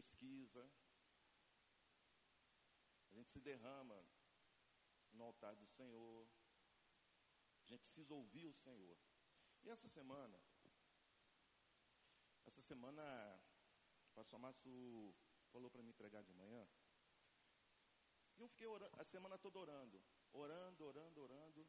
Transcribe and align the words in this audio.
pesquisa, 0.00 0.62
a 3.10 3.14
gente 3.14 3.30
se 3.30 3.40
derrama 3.48 3.98
no 5.12 5.24
altar 5.24 5.54
do 5.54 5.66
Senhor, 5.66 6.26
a 7.64 7.66
gente 7.66 7.82
precisa 7.82 8.14
ouvir 8.14 8.46
o 8.46 8.54
Senhor. 8.54 8.96
E 9.62 9.68
essa 9.68 9.88
semana, 9.90 10.40
essa 12.46 12.62
semana, 12.62 13.04
o 14.10 14.12
pastor 14.14 14.38
Márcio 14.40 15.14
falou 15.52 15.70
para 15.70 15.82
mim 15.82 15.92
pregar 15.92 16.22
de 16.24 16.32
manhã, 16.32 16.66
e 18.38 18.40
eu 18.40 18.48
fiquei 18.48 18.66
a 18.92 19.04
semana 19.04 19.36
toda 19.38 19.58
orando, 19.58 20.02
orando, 20.32 20.82
orando, 20.86 21.20
orando. 21.20 21.68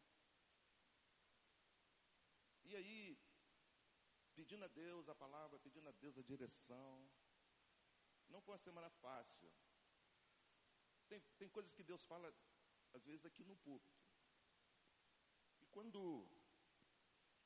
E 2.64 2.78
aí, 2.78 3.20
pedindo 4.34 4.64
a 4.64 4.70
Deus 4.70 5.10
a 5.10 5.16
palavra, 5.16 5.60
pedindo 5.60 5.90
a 5.90 5.92
Deus 5.92 6.18
a 6.18 6.22
direção. 6.22 7.12
Não 8.32 8.42
foi 8.42 8.54
uma 8.54 8.66
semana 8.68 8.90
fácil. 8.90 9.52
Tem, 11.10 11.20
tem 11.38 11.50
coisas 11.50 11.74
que 11.74 11.84
Deus 11.84 12.04
fala, 12.06 12.34
às 12.94 13.04
vezes, 13.06 13.26
aqui 13.26 13.44
no 13.44 13.58
púlpito. 13.58 14.02
E 15.62 15.66
quando 15.68 16.02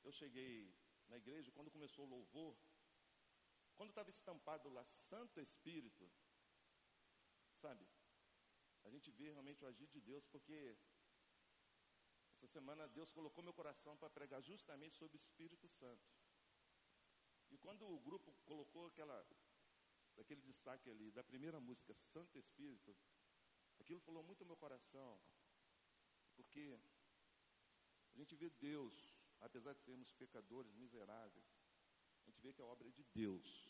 eu 0.03 0.11
cheguei 0.11 0.73
na 1.08 1.17
igreja, 1.17 1.52
quando 1.52 1.71
começou 1.71 2.05
o 2.05 2.09
louvor, 2.09 2.55
quando 3.75 3.89
estava 3.89 4.09
estampado 4.09 4.70
lá 4.70 4.84
Santo 4.85 5.41
Espírito, 5.41 6.09
sabe? 7.63 7.86
A 8.83 8.89
gente 8.89 9.09
vê 9.11 9.31
realmente 9.31 9.63
o 9.63 9.67
agir 9.67 9.88
de 9.88 9.99
Deus, 9.99 10.25
porque 10.27 10.77
essa 12.36 12.47
semana 12.47 12.88
Deus 12.88 13.11
colocou 13.11 13.44
meu 13.44 13.53
coração 13.53 13.97
para 13.97 14.09
pregar 14.09 14.41
justamente 14.41 14.95
sobre 14.97 15.17
o 15.17 15.23
Espírito 15.25 15.67
Santo. 15.67 16.08
E 17.49 17.58
quando 17.58 17.88
o 17.88 17.99
grupo 17.99 18.33
colocou 18.45 18.88
aquela, 18.88 19.17
aquele 20.17 20.41
destaque 20.41 20.89
ali 20.89 21.11
da 21.11 21.23
primeira 21.23 21.59
música, 21.59 21.93
Santo 21.93 22.37
Espírito, 22.37 22.95
aquilo 23.79 23.99
falou 23.99 24.23
muito 24.23 24.41
ao 24.41 24.47
meu 24.47 24.57
coração, 24.57 25.19
porque 26.35 26.77
a 28.13 28.17
gente 28.17 28.35
vê 28.35 28.49
Deus, 28.49 28.94
apesar 29.41 29.73
de 29.73 29.81
sermos 29.81 30.11
pecadores, 30.13 30.73
miseráveis, 30.73 31.45
a 32.22 32.30
gente 32.30 32.41
vê 32.41 32.53
que 32.53 32.61
a 32.61 32.66
obra 32.66 32.88
é 32.88 32.91
de 32.91 33.03
Deus. 33.13 33.69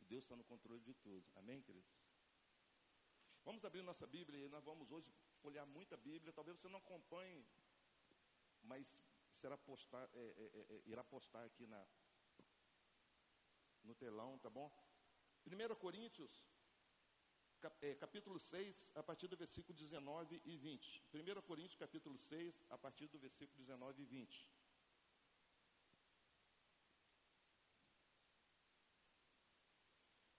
E 0.00 0.04
Deus 0.04 0.24
está 0.24 0.36
no 0.36 0.44
controle 0.44 0.82
de 0.82 0.94
tudo. 0.94 1.24
Amém, 1.36 1.62
queridos? 1.62 1.90
Vamos 3.44 3.64
abrir 3.64 3.82
nossa 3.82 4.06
Bíblia 4.06 4.44
e 4.44 4.48
nós 4.48 4.64
vamos 4.64 4.90
hoje 4.90 5.10
folhear 5.40 5.66
muita 5.66 5.96
Bíblia. 5.96 6.32
Talvez 6.32 6.58
você 6.58 6.68
não 6.68 6.78
acompanhe, 6.78 7.46
mas 8.62 9.00
será 9.30 9.56
postar, 9.56 10.08
é, 10.14 10.18
é, 10.18 10.74
é, 10.74 10.82
irá 10.86 11.02
postar 11.04 11.44
aqui 11.44 11.66
na, 11.66 11.86
no 13.84 13.94
telão, 13.94 14.38
tá 14.38 14.50
bom? 14.50 14.70
1 15.48 15.74
Coríntios, 15.76 16.46
é, 17.80 17.94
capítulo 17.94 18.38
6, 18.38 18.92
a 18.94 19.02
partir 19.02 19.28
do 19.28 19.36
versículo 19.36 19.76
19 19.76 20.42
e 20.44 20.56
20. 20.56 21.02
1 21.14 21.42
Coríntios, 21.42 21.76
capítulo 21.76 22.18
6, 22.18 22.64
a 22.68 22.76
partir 22.76 23.08
do 23.08 23.18
versículo 23.18 23.56
19 23.58 24.02
e 24.02 24.04
20. 24.04 24.50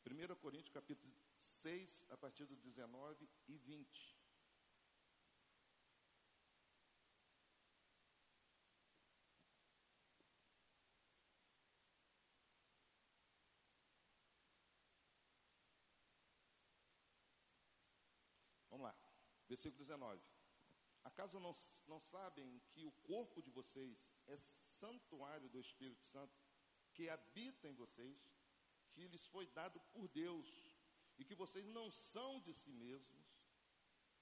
Primeira 0.04 0.36
Coríntios 0.36 0.70
capítulo 0.70 1.14
6, 1.62 2.06
a 2.10 2.18
partir 2.18 2.46
do 2.46 2.56
19 2.56 3.28
e 3.48 3.58
20. 3.58 4.19
Versículo 19.50 19.84
19. 19.84 20.22
Acaso 21.04 21.40
não, 21.40 21.56
não 21.88 22.00
sabem 22.00 22.62
que 22.70 22.86
o 22.86 22.92
corpo 22.92 23.42
de 23.42 23.50
vocês 23.50 24.16
é 24.28 24.38
santuário 24.38 25.50
do 25.50 25.60
Espírito 25.60 26.06
Santo, 26.06 26.38
que 26.94 27.10
habita 27.10 27.68
em 27.68 27.74
vocês, 27.74 28.18
que 28.92 29.08
lhes 29.08 29.26
foi 29.26 29.48
dado 29.48 29.80
por 29.92 30.08
Deus, 30.10 30.48
e 31.18 31.26
que 31.26 31.34
vocês 31.34 31.66
não 31.66 31.90
são 31.90 32.40
de 32.42 32.54
si 32.54 32.72
mesmos? 32.72 33.28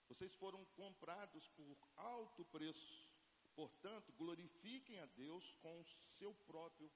Vocês 0.07 0.33
foram 0.33 0.63
comprados 0.67 1.49
por 1.49 1.77
alto 1.97 2.45
preço. 2.45 3.11
Portanto, 3.53 4.13
glorifiquem 4.13 4.99
a 4.99 5.05
Deus 5.07 5.51
com 5.55 5.81
o 5.81 5.85
seu 5.85 6.33
próprio 6.33 6.89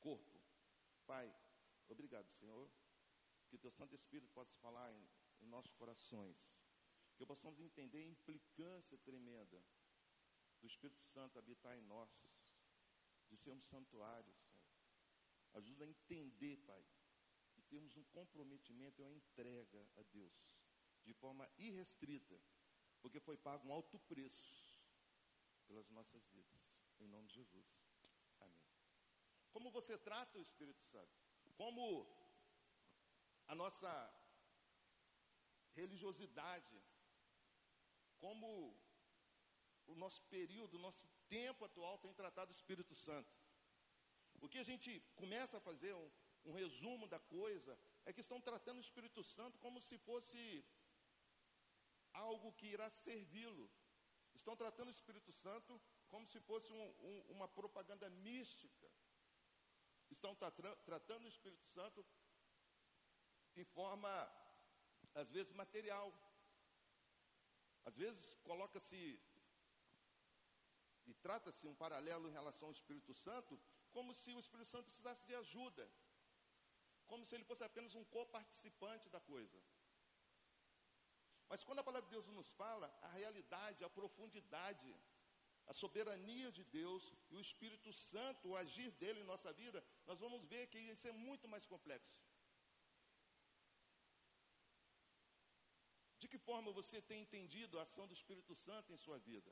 corpo. 0.00 0.40
Pai, 1.06 1.32
obrigado, 1.88 2.28
Senhor, 2.32 2.68
que 3.48 3.56
teu 3.56 3.70
Santo 3.70 3.94
Espírito 3.94 4.32
possa 4.32 4.54
falar 4.56 4.92
em, 4.92 5.08
em 5.42 5.46
nossos 5.46 5.72
corações 5.74 6.57
que 7.18 7.26
possamos 7.26 7.58
entender 7.60 7.98
a 7.98 8.06
implicância 8.06 8.96
tremenda 8.98 9.60
do 10.60 10.66
Espírito 10.68 11.02
Santo 11.02 11.36
habitar 11.36 11.76
em 11.76 11.82
nós, 11.82 12.08
de 13.28 13.36
sermos 13.36 13.66
santuários, 13.66 14.36
Senhor. 14.44 14.64
Ajuda 15.54 15.84
a 15.84 15.88
entender, 15.88 16.56
Pai, 16.58 16.86
e 17.56 17.62
termos 17.62 17.96
um 17.96 18.04
comprometimento 18.04 19.00
e 19.00 19.04
uma 19.04 19.12
entrega 19.12 19.90
a 19.96 20.02
Deus, 20.04 20.56
de 21.04 21.12
forma 21.12 21.50
irrestrita, 21.58 22.40
porque 23.00 23.18
foi 23.18 23.36
pago 23.36 23.66
um 23.66 23.72
alto 23.72 23.98
preço 23.98 24.78
pelas 25.66 25.90
nossas 25.90 26.24
vidas. 26.28 26.62
Em 27.00 27.08
nome 27.08 27.26
de 27.26 27.34
Jesus. 27.34 27.66
Amém. 28.40 28.64
Como 29.50 29.72
você 29.72 29.98
trata 29.98 30.38
o 30.38 30.42
Espírito 30.42 30.84
Santo? 30.84 31.18
Como 31.56 32.06
a 33.48 33.54
nossa 33.56 33.90
religiosidade 35.74 36.80
como 38.18 38.48
o 39.86 39.94
nosso 39.94 40.22
período, 40.24 40.74
o 40.74 40.84
nosso 40.86 41.06
tempo 41.28 41.64
atual 41.64 41.98
tem 41.98 42.12
tratado 42.12 42.50
o 42.50 42.54
Espírito 42.54 42.94
Santo. 42.94 43.32
O 44.40 44.48
que 44.48 44.58
a 44.58 44.68
gente 44.70 45.00
começa 45.16 45.56
a 45.56 45.60
fazer, 45.60 45.94
um, 45.94 46.10
um 46.44 46.52
resumo 46.52 47.08
da 47.08 47.18
coisa, 47.18 47.78
é 48.04 48.12
que 48.12 48.20
estão 48.20 48.40
tratando 48.40 48.78
o 48.78 48.86
Espírito 48.88 49.22
Santo 49.24 49.58
como 49.58 49.80
se 49.80 49.96
fosse 49.98 50.64
algo 52.12 52.52
que 52.52 52.66
irá 52.66 52.88
servi-lo. 52.90 53.70
Estão 54.34 54.56
tratando 54.56 54.88
o 54.88 54.96
Espírito 54.98 55.32
Santo 55.32 55.80
como 56.08 56.26
se 56.26 56.40
fosse 56.40 56.72
um, 56.72 56.86
um, 57.08 57.20
uma 57.30 57.48
propaganda 57.48 58.08
mística. 58.10 58.90
Estão 60.10 60.34
tra 60.34 60.50
tratando 60.90 61.24
o 61.24 61.28
Espírito 61.28 61.66
Santo 61.66 62.04
em 63.56 63.64
forma, 63.64 64.10
às 65.14 65.30
vezes, 65.30 65.52
material. 65.52 66.12
Às 67.88 67.96
vezes 67.96 68.34
coloca-se 68.48 68.98
e 71.10 71.14
trata-se 71.26 71.66
um 71.66 71.74
paralelo 71.74 72.28
em 72.28 72.36
relação 72.38 72.68
ao 72.68 72.76
Espírito 72.78 73.14
Santo, 73.14 73.58
como 73.90 74.12
se 74.12 74.30
o 74.34 74.40
Espírito 74.44 74.68
Santo 74.68 74.88
precisasse 74.88 75.24
de 75.24 75.34
ajuda, 75.34 75.84
como 77.06 77.24
se 77.24 77.34
ele 77.34 77.48
fosse 77.50 77.64
apenas 77.64 77.94
um 77.94 78.04
coparticipante 78.16 79.08
da 79.08 79.20
coisa. 79.20 79.58
Mas 81.48 81.64
quando 81.64 81.78
a 81.78 81.86
palavra 81.88 82.06
de 82.08 82.14
Deus 82.16 82.26
nos 82.26 82.52
fala, 82.52 82.86
a 83.00 83.08
realidade, 83.08 83.82
a 83.82 83.88
profundidade, 83.88 84.94
a 85.66 85.72
soberania 85.72 86.52
de 86.52 86.64
Deus 86.64 87.10
e 87.30 87.36
o 87.36 87.40
Espírito 87.40 87.90
Santo, 87.90 88.50
o 88.50 88.56
agir 88.64 88.90
dele 89.02 89.20
em 89.20 89.30
nossa 89.32 89.50
vida, 89.50 89.82
nós 90.04 90.20
vamos 90.20 90.44
ver 90.44 90.66
que 90.66 90.78
isso 90.78 91.08
é 91.08 91.12
muito 91.12 91.48
mais 91.48 91.66
complexo. 91.66 92.20
De 96.28 96.32
que 96.36 96.44
forma 96.44 96.70
você 96.70 97.00
tem 97.00 97.22
entendido 97.22 97.78
a 97.78 97.84
ação 97.84 98.06
do 98.06 98.12
Espírito 98.12 98.54
Santo 98.54 98.92
em 98.92 98.98
sua 98.98 99.18
vida? 99.18 99.50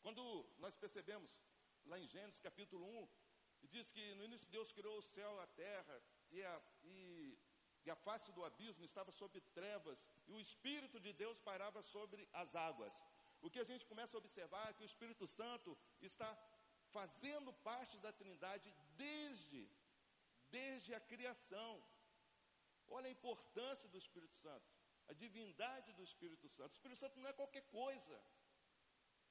Quando 0.00 0.22
nós 0.56 0.74
percebemos 0.74 1.30
lá 1.84 1.98
em 1.98 2.08
Gênesis 2.08 2.40
capítulo 2.40 2.86
1, 3.62 3.68
diz 3.74 3.90
que 3.92 4.14
no 4.14 4.24
início 4.24 4.48
Deus 4.50 4.72
criou 4.72 4.96
o 4.96 5.02
céu, 5.02 5.38
a 5.42 5.46
terra, 5.48 6.02
e 6.30 6.42
a, 6.42 6.62
e, 6.82 7.38
e 7.84 7.90
a 7.90 7.96
face 8.06 8.32
do 8.32 8.42
abismo 8.42 8.86
estava 8.86 9.12
sob 9.12 9.38
trevas, 9.58 10.08
e 10.26 10.32
o 10.32 10.40
Espírito 10.40 10.98
de 10.98 11.12
Deus 11.12 11.38
pairava 11.38 11.82
sobre 11.82 12.26
as 12.32 12.54
águas. 12.54 12.94
O 13.42 13.50
que 13.50 13.60
a 13.60 13.68
gente 13.70 13.84
começa 13.84 14.16
a 14.16 14.22
observar 14.24 14.70
é 14.70 14.72
que 14.72 14.82
o 14.82 14.90
Espírito 14.92 15.26
Santo 15.26 15.76
está 16.00 16.30
fazendo 16.96 17.52
parte 17.52 17.98
da 17.98 18.14
Trindade 18.14 18.74
desde, 18.96 19.68
desde 20.50 20.94
a 20.94 21.00
criação. 21.00 21.84
Olha 22.88 23.08
a 23.08 23.16
importância 23.18 23.90
do 23.90 23.98
Espírito 23.98 24.36
Santo 24.38 24.73
a 25.08 25.12
divindade 25.12 25.92
do 25.92 26.02
Espírito 26.02 26.48
Santo. 26.48 26.72
O 26.72 26.78
Espírito 26.78 27.00
Santo 27.00 27.18
não 27.20 27.28
é 27.28 27.32
qualquer 27.32 27.64
coisa. 27.80 28.16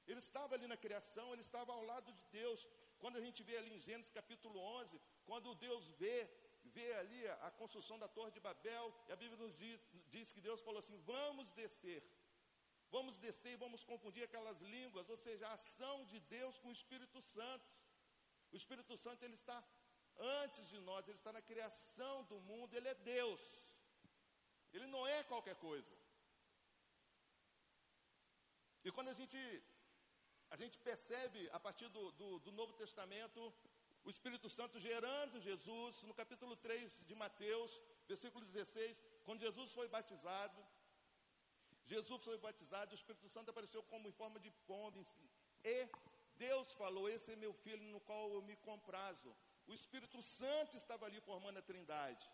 Ele 0.06 0.18
estava 0.18 0.54
ali 0.54 0.66
na 0.66 0.76
criação, 0.76 1.32
ele 1.32 1.40
estava 1.48 1.72
ao 1.72 1.84
lado 1.92 2.12
de 2.12 2.24
Deus. 2.40 2.66
Quando 2.98 3.16
a 3.16 3.20
gente 3.26 3.42
vê 3.42 3.56
ali 3.56 3.72
em 3.74 3.80
Gênesis 3.80 4.10
capítulo 4.10 4.58
11, 4.58 5.00
quando 5.24 5.54
Deus 5.54 5.86
vê, 6.02 6.28
vê 6.76 6.92
ali 6.94 7.26
a, 7.48 7.50
construção 7.50 7.98
da 7.98 8.08
Torre 8.08 8.30
de 8.30 8.40
Babel, 8.40 8.94
e 9.08 9.12
a 9.12 9.16
Bíblia 9.16 9.38
nos 9.44 9.56
diz, 9.56 9.80
diz 10.10 10.32
que 10.32 10.40
Deus 10.40 10.60
falou 10.62 10.80
assim: 10.80 10.98
vamos 10.98 11.50
descer. 11.52 12.02
Vamos 12.90 13.16
descer 13.18 13.52
e 13.52 13.62
vamos 13.64 13.82
confundir 13.82 14.22
aquelas 14.24 14.60
línguas, 14.60 15.08
ou 15.08 15.16
seja, 15.16 15.48
a 15.48 15.54
ação 15.54 16.04
de 16.04 16.20
Deus 16.20 16.58
com 16.58 16.68
o 16.68 16.72
Espírito 16.80 17.20
Santo. 17.20 17.66
O 18.52 18.56
Espírito 18.56 18.96
Santo 18.96 19.24
ele 19.24 19.34
está 19.34 19.58
antes 20.16 20.68
de 20.68 20.78
nós, 20.78 21.08
ele 21.08 21.18
está 21.18 21.32
na 21.32 21.42
criação 21.42 22.22
do 22.24 22.38
mundo, 22.40 22.74
ele 22.74 22.88
é 22.88 22.94
Deus. 22.94 23.40
Ele 24.74 24.86
não 24.86 25.06
é 25.06 25.22
qualquer 25.24 25.56
coisa. 25.56 25.92
E 28.84 28.90
quando 28.92 29.08
a 29.08 29.14
gente, 29.14 29.38
a 30.50 30.56
gente 30.56 30.78
percebe, 30.78 31.48
a 31.50 31.60
partir 31.66 31.88
do, 31.88 32.12
do, 32.12 32.38
do 32.40 32.52
Novo 32.52 32.72
Testamento, 32.74 33.40
o 34.04 34.10
Espírito 34.10 34.50
Santo 34.50 34.78
gerando 34.78 35.40
Jesus, 35.40 36.02
no 36.02 36.12
capítulo 36.12 36.54
3 36.56 37.06
de 37.06 37.14
Mateus, 37.14 37.80
versículo 38.06 38.44
16, 38.44 39.02
quando 39.24 39.40
Jesus 39.40 39.72
foi 39.72 39.88
batizado, 39.88 40.62
Jesus 41.84 42.22
foi 42.22 42.36
batizado, 42.38 42.92
o 42.92 42.94
Espírito 42.94 43.28
Santo 43.28 43.50
apareceu 43.50 43.82
como 43.84 44.08
em 44.08 44.12
forma 44.12 44.38
de 44.38 44.50
pomba, 44.66 45.00
e 45.64 45.88
Deus 46.36 46.72
falou: 46.74 47.08
Esse 47.08 47.32
é 47.32 47.36
meu 47.36 47.52
filho 47.52 47.84
no 47.84 48.00
qual 48.00 48.32
eu 48.32 48.42
me 48.42 48.56
comprazo. 48.56 49.34
O 49.66 49.72
Espírito 49.72 50.20
Santo 50.20 50.76
estava 50.76 51.06
ali 51.06 51.20
formando 51.20 51.58
a 51.58 51.62
trindade. 51.62 52.28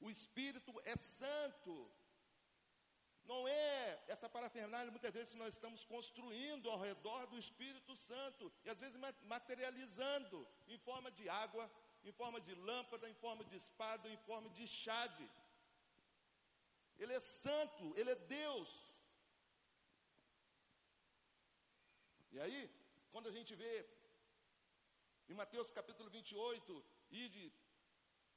O 0.00 0.10
Espírito 0.10 0.72
é 0.84 0.96
santo. 0.96 1.90
Não 3.24 3.48
é 3.48 4.04
essa 4.06 4.28
parafernália, 4.28 4.90
muitas 4.90 5.14
vezes 5.14 5.34
nós 5.34 5.54
estamos 5.54 5.84
construindo 5.84 6.70
ao 6.70 6.78
redor 6.78 7.26
do 7.26 7.38
Espírito 7.38 7.96
Santo, 7.96 8.52
e 8.64 8.68
às 8.68 8.78
vezes 8.78 8.98
materializando 9.22 10.46
em 10.68 10.76
forma 10.78 11.10
de 11.10 11.26
água, 11.28 11.70
em 12.04 12.12
forma 12.12 12.38
de 12.38 12.54
lâmpada, 12.54 13.08
em 13.08 13.14
forma 13.14 13.42
de 13.44 13.56
espada, 13.56 14.08
em 14.10 14.16
forma 14.18 14.50
de 14.50 14.66
chave. 14.68 15.30
Ele 16.98 17.14
é 17.14 17.20
santo, 17.20 17.94
ele 17.96 18.10
é 18.10 18.14
Deus. 18.14 18.70
E 22.30 22.38
aí, 22.38 22.70
quando 23.10 23.28
a 23.28 23.32
gente 23.32 23.54
vê 23.54 23.86
em 25.28 25.34
Mateus 25.34 25.70
capítulo 25.70 26.10
28, 26.10 26.84
ide 27.10 27.50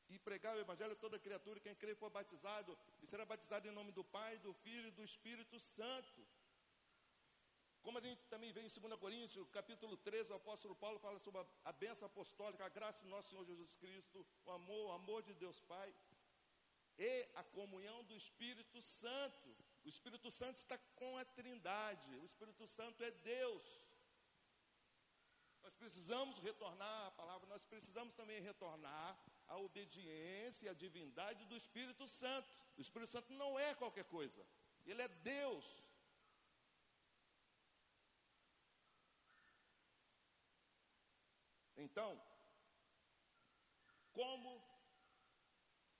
e 0.10 0.18
pregar 0.20 0.56
o 0.56 0.60
evangelho 0.60 0.94
a 0.94 0.96
toda 0.96 1.20
criatura, 1.20 1.60
quem 1.60 1.76
crê 1.76 1.96
for 1.96 2.10
batizado, 2.10 2.78
e 3.02 3.08
será 3.08 3.26
batizado 3.26 3.68
em 3.68 3.72
nome 3.72 3.92
do 3.92 4.04
Pai, 4.04 4.38
do 4.40 4.54
Filho 4.54 4.88
e 4.88 4.92
do 4.92 5.04
Espírito 5.04 5.60
Santo. 5.60 6.28
Como 7.82 7.98
a 7.98 8.02
gente 8.02 8.26
também 8.28 8.52
vê 8.52 8.62
em 8.62 8.68
2 8.68 9.00
Coríntios, 9.00 9.50
capítulo 9.50 9.96
13, 9.98 10.32
o 10.32 10.36
apóstolo 10.36 10.76
Paulo 10.76 11.00
fala 11.00 11.20
sobre 11.20 11.46
a, 11.64 11.72
bênção 11.72 12.06
apostólica, 12.06 12.66
a 12.66 12.70
graça 12.70 13.02
de 13.04 13.08
nosso 13.08 13.30
Senhor 13.30 13.46
Jesus 13.46 13.74
Cristo, 13.76 14.26
o 14.46 14.52
amor, 14.52 14.88
o 14.88 14.92
amor 14.92 15.24
de 15.24 15.34
Deus 15.34 15.62
Pai 15.62 15.94
e 16.98 17.30
a 17.36 17.44
comunhão 17.44 18.04
do 18.04 18.16
Espírito 18.16 18.82
Santo. 18.82 19.56
O 19.86 19.90
Espírito 19.90 20.30
Santo 20.32 20.58
está 20.58 20.78
com 20.96 21.18
a 21.18 21.24
Trindade, 21.24 22.16
o 22.18 22.26
Espírito 22.26 22.68
Santo 22.68 23.04
é 23.04 23.12
Deus. 23.12 23.82
Nós 25.64 25.74
precisamos 25.76 26.40
retornar 26.40 27.08
à 27.08 27.12
palavra, 27.12 27.48
nós 27.48 27.64
precisamos 27.64 28.14
também 28.16 28.42
retornar 28.42 29.18
à 29.48 29.58
obediência 29.58 30.66
e 30.66 30.70
à 30.70 30.74
divindade 30.74 31.46
do 31.46 31.56
Espírito 31.56 32.08
Santo. 32.08 32.50
O 32.78 32.82
Espírito 32.82 33.12
Santo 33.12 33.34
não 33.34 33.58
é 33.60 33.74
qualquer 33.76 34.06
coisa, 34.06 34.46
ele 34.86 35.02
é 35.02 35.08
Deus. 35.08 35.66
Então, 41.76 42.20
como 44.12 44.52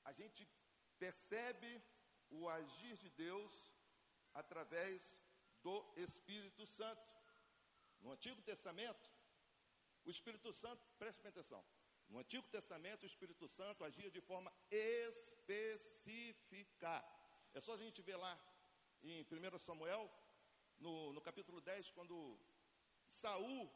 a 0.04 0.12
gente 0.12 0.48
percebe 0.98 1.82
o 2.30 2.50
agir 2.50 2.98
de 2.98 3.10
Deus 3.10 3.54
através 4.34 5.18
do 5.62 5.94
Espírito 5.96 6.66
Santo. 6.66 7.08
No 8.00 8.12
Antigo 8.12 8.42
Testamento, 8.42 9.10
o 10.06 10.10
Espírito 10.10 10.54
Santo, 10.54 10.86
preste 10.98 11.28
atenção, 11.28 11.64
no 12.10 12.20
Antigo 12.20 12.48
Testamento 12.48 13.04
o 13.04 13.06
Espírito 13.06 13.48
Santo 13.48 13.84
agia 13.84 14.10
de 14.10 14.22
forma 14.22 14.52
específica. 14.72 16.14
É 17.54 17.62
só 17.62 17.74
a 17.74 17.78
gente 17.78 18.02
ver 18.02 18.18
lá 18.18 18.40
em 19.04 19.22
1 19.24 19.58
Samuel, 19.58 20.10
no, 20.80 21.14
no 21.14 21.22
capítulo 21.22 21.60
10, 21.62 21.92
quando 21.92 22.40
Saul 23.10 23.72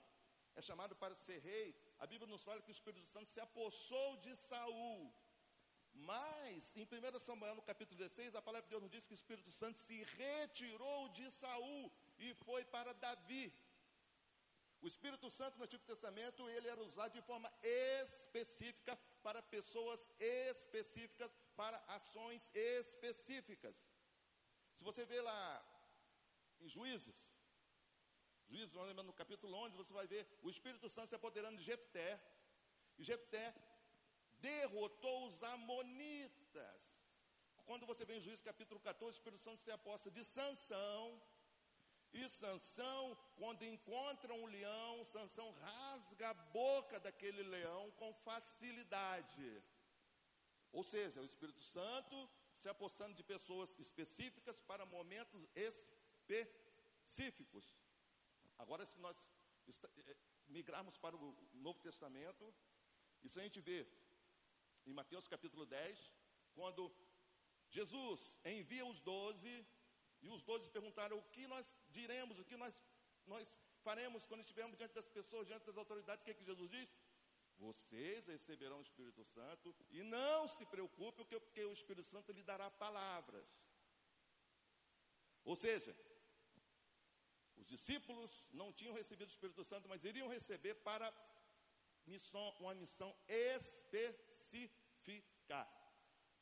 é 0.55 0.61
chamado 0.61 0.95
para 0.95 1.15
ser 1.15 1.39
rei, 1.39 1.75
a 1.99 2.05
Bíblia 2.07 2.27
nos 2.27 2.43
fala 2.43 2.61
que 2.61 2.71
o 2.71 2.77
Espírito 2.79 3.07
Santo 3.07 3.29
se 3.29 3.39
apossou 3.39 4.17
de 4.17 4.35
Saul 4.35 5.13
mas, 5.93 6.75
em 6.75 6.83
1 6.83 7.19
Samuel, 7.19 7.55
no 7.55 7.61
capítulo 7.61 7.97
16, 7.97 8.35
a 8.35 8.41
palavra 8.41 8.65
de 8.65 8.69
Deus 8.69 8.81
nos 8.81 8.91
diz 8.91 9.05
que 9.05 9.13
o 9.13 9.15
Espírito 9.15 9.51
Santo 9.51 9.77
se 9.77 10.03
retirou 10.03 11.09
de 11.09 11.29
Saul 11.31 11.91
e 12.17 12.33
foi 12.33 12.63
para 12.65 12.93
Davi. 12.93 13.53
O 14.81 14.87
Espírito 14.87 15.29
Santo 15.29 15.57
no 15.57 15.63
Antigo 15.63 15.83
Testamento, 15.83 16.49
ele 16.49 16.67
era 16.67 16.81
usado 16.81 17.13
de 17.13 17.21
forma 17.21 17.51
específica 17.61 18.97
para 19.21 19.41
pessoas 19.41 20.07
específicas, 20.19 21.31
para 21.55 21.77
ações 21.87 22.49
específicas. 22.53 23.75
Se 24.75 24.83
você 24.83 25.05
vê 25.05 25.21
lá 25.21 25.63
em 26.59 26.67
Juízes, 26.67 27.31
Juízes, 28.49 28.73
no 28.73 29.13
capítulo 29.13 29.55
11, 29.65 29.77
você 29.77 29.93
vai 29.93 30.07
ver 30.07 30.27
o 30.41 30.49
Espírito 30.49 30.89
Santo 30.89 31.09
se 31.09 31.15
apoderando 31.15 31.57
de 31.57 31.63
Jefté. 31.63 32.19
E 32.97 33.03
Jefté 33.03 33.53
derrotou 34.41 35.27
os 35.27 35.41
amonitas. 35.43 37.01
Quando 37.65 37.85
você 37.85 38.03
vem 38.03 38.17
em 38.17 38.21
Juízes 38.21 38.43
capítulo 38.43 38.79
14, 38.81 39.11
o 39.11 39.19
Espírito 39.19 39.43
Santo 39.43 39.61
se 39.61 39.71
aposta 39.71 40.09
de 40.11 40.23
Sansão. 40.25 41.21
E 42.13 42.27
Sansão, 42.27 43.17
quando 43.37 43.63
encontra 43.63 44.33
um 44.33 44.45
leão, 44.45 45.05
Sansão 45.05 45.51
rasga 45.51 46.29
a 46.29 46.33
boca 46.33 46.99
daquele 46.99 47.41
leão 47.43 47.89
com 47.91 48.13
facilidade. 48.13 49.63
Ou 50.71 50.83
seja, 50.83 51.21
o 51.21 51.25
Espírito 51.25 51.61
Santo 51.61 52.29
se 52.53 52.69
apossando 52.69 53.15
de 53.15 53.23
pessoas 53.23 53.73
específicas 53.79 54.61
para 54.61 54.85
momentos 54.85 55.47
específicos. 55.55 57.75
Agora, 58.57 58.85
se 58.85 58.99
nós 58.99 59.17
eh, 59.67 60.17
migrarmos 60.47 60.97
para 60.97 61.15
o 61.15 61.35
Novo 61.53 61.79
Testamento, 61.79 62.53
isso 63.23 63.39
a 63.39 63.43
gente 63.43 63.61
vê 63.61 63.87
em 64.85 64.93
Mateus 64.93 65.27
capítulo 65.27 65.65
10, 65.65 66.11
quando 66.53 66.93
Jesus 67.69 68.39
envia 68.45 68.85
os 68.85 68.99
doze, 68.99 69.65
e 70.21 70.29
os 70.29 70.43
doze 70.43 70.69
perguntaram 70.69 71.17
o 71.17 71.23
que 71.23 71.47
nós 71.47 71.77
diremos, 71.89 72.39
o 72.39 72.45
que 72.45 72.55
nós, 72.55 72.81
nós 73.25 73.59
faremos 73.81 74.25
quando 74.25 74.41
estivermos 74.41 74.77
diante 74.77 74.93
das 74.93 75.07
pessoas, 75.07 75.47
diante 75.47 75.65
das 75.65 75.77
autoridades, 75.77 76.21
o 76.21 76.25
que, 76.25 76.31
é 76.31 76.33
que 76.33 76.43
Jesus 76.43 76.69
diz? 76.69 76.95
Vocês 77.57 78.27
receberão 78.27 78.79
o 78.79 78.83
Espírito 78.83 79.23
Santo 79.23 79.75
e 79.89 80.01
não 80.03 80.47
se 80.47 80.65
preocupe, 80.65 81.23
porque, 81.25 81.63
o 81.63 81.73
Espírito 81.73 82.07
Santo 82.07 82.31
lhe 82.31 82.43
dará 82.43 82.69
palavras. 82.71 83.47
Ou 85.43 85.55
seja, 85.55 85.95
os 87.55 87.65
discípulos 87.67 88.47
não 88.51 88.71
tinham 88.73 88.93
recebido 88.93 89.27
o 89.27 89.31
Espírito 89.31 89.63
Santo, 89.63 89.89
mas 89.89 90.03
iriam 90.03 90.27
receber 90.27 90.75
para 90.75 91.13
missão, 92.05 92.49
uma 92.59 92.73
missão 92.75 93.15
específica. 93.27 94.71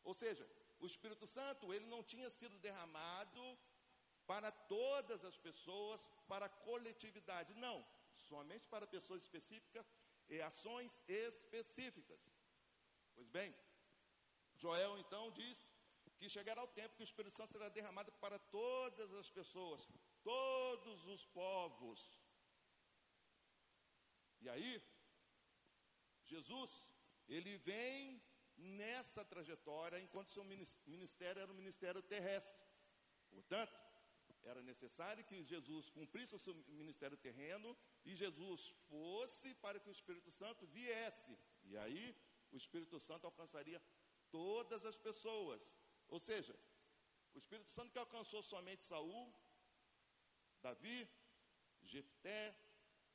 Ou 0.04 0.14
seja, 0.14 0.50
o 0.80 0.86
Espírito 0.86 1.28
Santo, 1.28 1.74
ele 1.74 1.86
não 1.86 2.04
tinha 2.04 2.30
sido 2.30 2.58
derramado 2.60 3.58
para 4.30 4.52
todas 4.52 5.26
as 5.26 5.36
pessoas, 5.46 6.08
para 6.28 6.46
a 6.46 6.56
coletividade. 6.68 7.52
Não, 7.56 7.78
somente 8.30 8.68
para 8.68 8.86
pessoas 8.86 9.24
específicas 9.24 9.88
e 10.30 10.40
ações 10.40 10.92
específicas. 11.08 12.20
Pois 13.16 13.28
bem, 13.30 13.56
Joel 14.56 15.00
então 15.00 15.32
diz 15.32 15.58
que 16.20 16.30
chegará 16.30 16.64
o 16.64 16.74
tempo 16.80 16.96
que 16.96 17.02
o 17.02 17.10
Espírito 17.12 17.36
Santo 17.36 17.54
será 17.54 17.70
derramado 17.70 18.12
para 18.24 18.38
todas 18.38 19.12
as 19.16 19.32
pessoas, 19.32 19.88
todos 20.24 21.08
os 21.08 21.26
povos. 21.26 22.00
E 24.42 24.48
aí, 24.48 24.72
Jesus, 26.26 26.72
ele 27.28 27.58
vem 27.58 28.22
nessa 28.56 29.26
trajetória 29.26 30.00
enquanto 30.00 30.32
seu 30.32 30.44
ministério 30.86 31.42
era 31.42 31.52
um 31.52 31.56
ministério 31.56 32.04
terrestre. 32.04 32.68
Portanto, 33.32 33.89
era 34.44 34.62
necessário 34.62 35.24
que 35.24 35.44
Jesus 35.44 35.90
cumprisse 35.90 36.36
o 36.36 36.40
seu 36.40 36.54
ministério 36.68 37.18
terreno 37.18 37.76
e 38.06 38.16
Jesus 38.16 38.70
fosse 38.88 39.54
para 39.56 39.80
que 39.80 39.90
o 39.90 39.92
Espírito 39.92 40.32
Santo 40.32 40.66
viesse. 40.68 41.38
E 41.64 41.78
aí 41.78 42.16
o 42.52 42.58
Espírito 42.58 43.00
Santo 43.00 43.26
alcançaria 43.26 43.82
todas 44.32 44.86
as 44.86 44.96
pessoas. 44.96 45.62
Ou 46.08 46.20
seja, 46.20 46.56
o 47.34 47.38
Espírito 47.38 47.70
Santo 47.70 47.92
que 47.92 48.00
alcançou 48.00 48.42
somente 48.42 48.84
Saul, 48.84 49.34
Davi, 50.62 51.08
Jefté, 51.84 52.56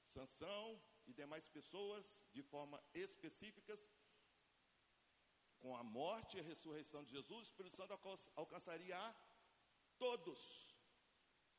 Sansão, 0.06 0.80
e 1.06 1.12
demais 1.12 1.46
pessoas 1.48 2.04
de 2.32 2.42
forma 2.42 2.82
específicas, 2.94 3.80
com 5.58 5.76
a 5.76 5.82
morte 5.82 6.36
e 6.36 6.40
a 6.40 6.42
ressurreição 6.42 7.02
de 7.04 7.12
Jesus, 7.12 7.40
o 7.40 7.50
Espírito 7.50 7.76
Santo 7.76 7.98
alcançaria 8.36 8.98
a 8.98 9.14
todos, 9.98 10.63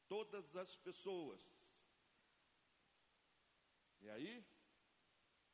todas 0.07 0.55
as 0.55 0.75
pessoas. 0.75 1.41
E 4.01 4.09
aí, 4.09 4.45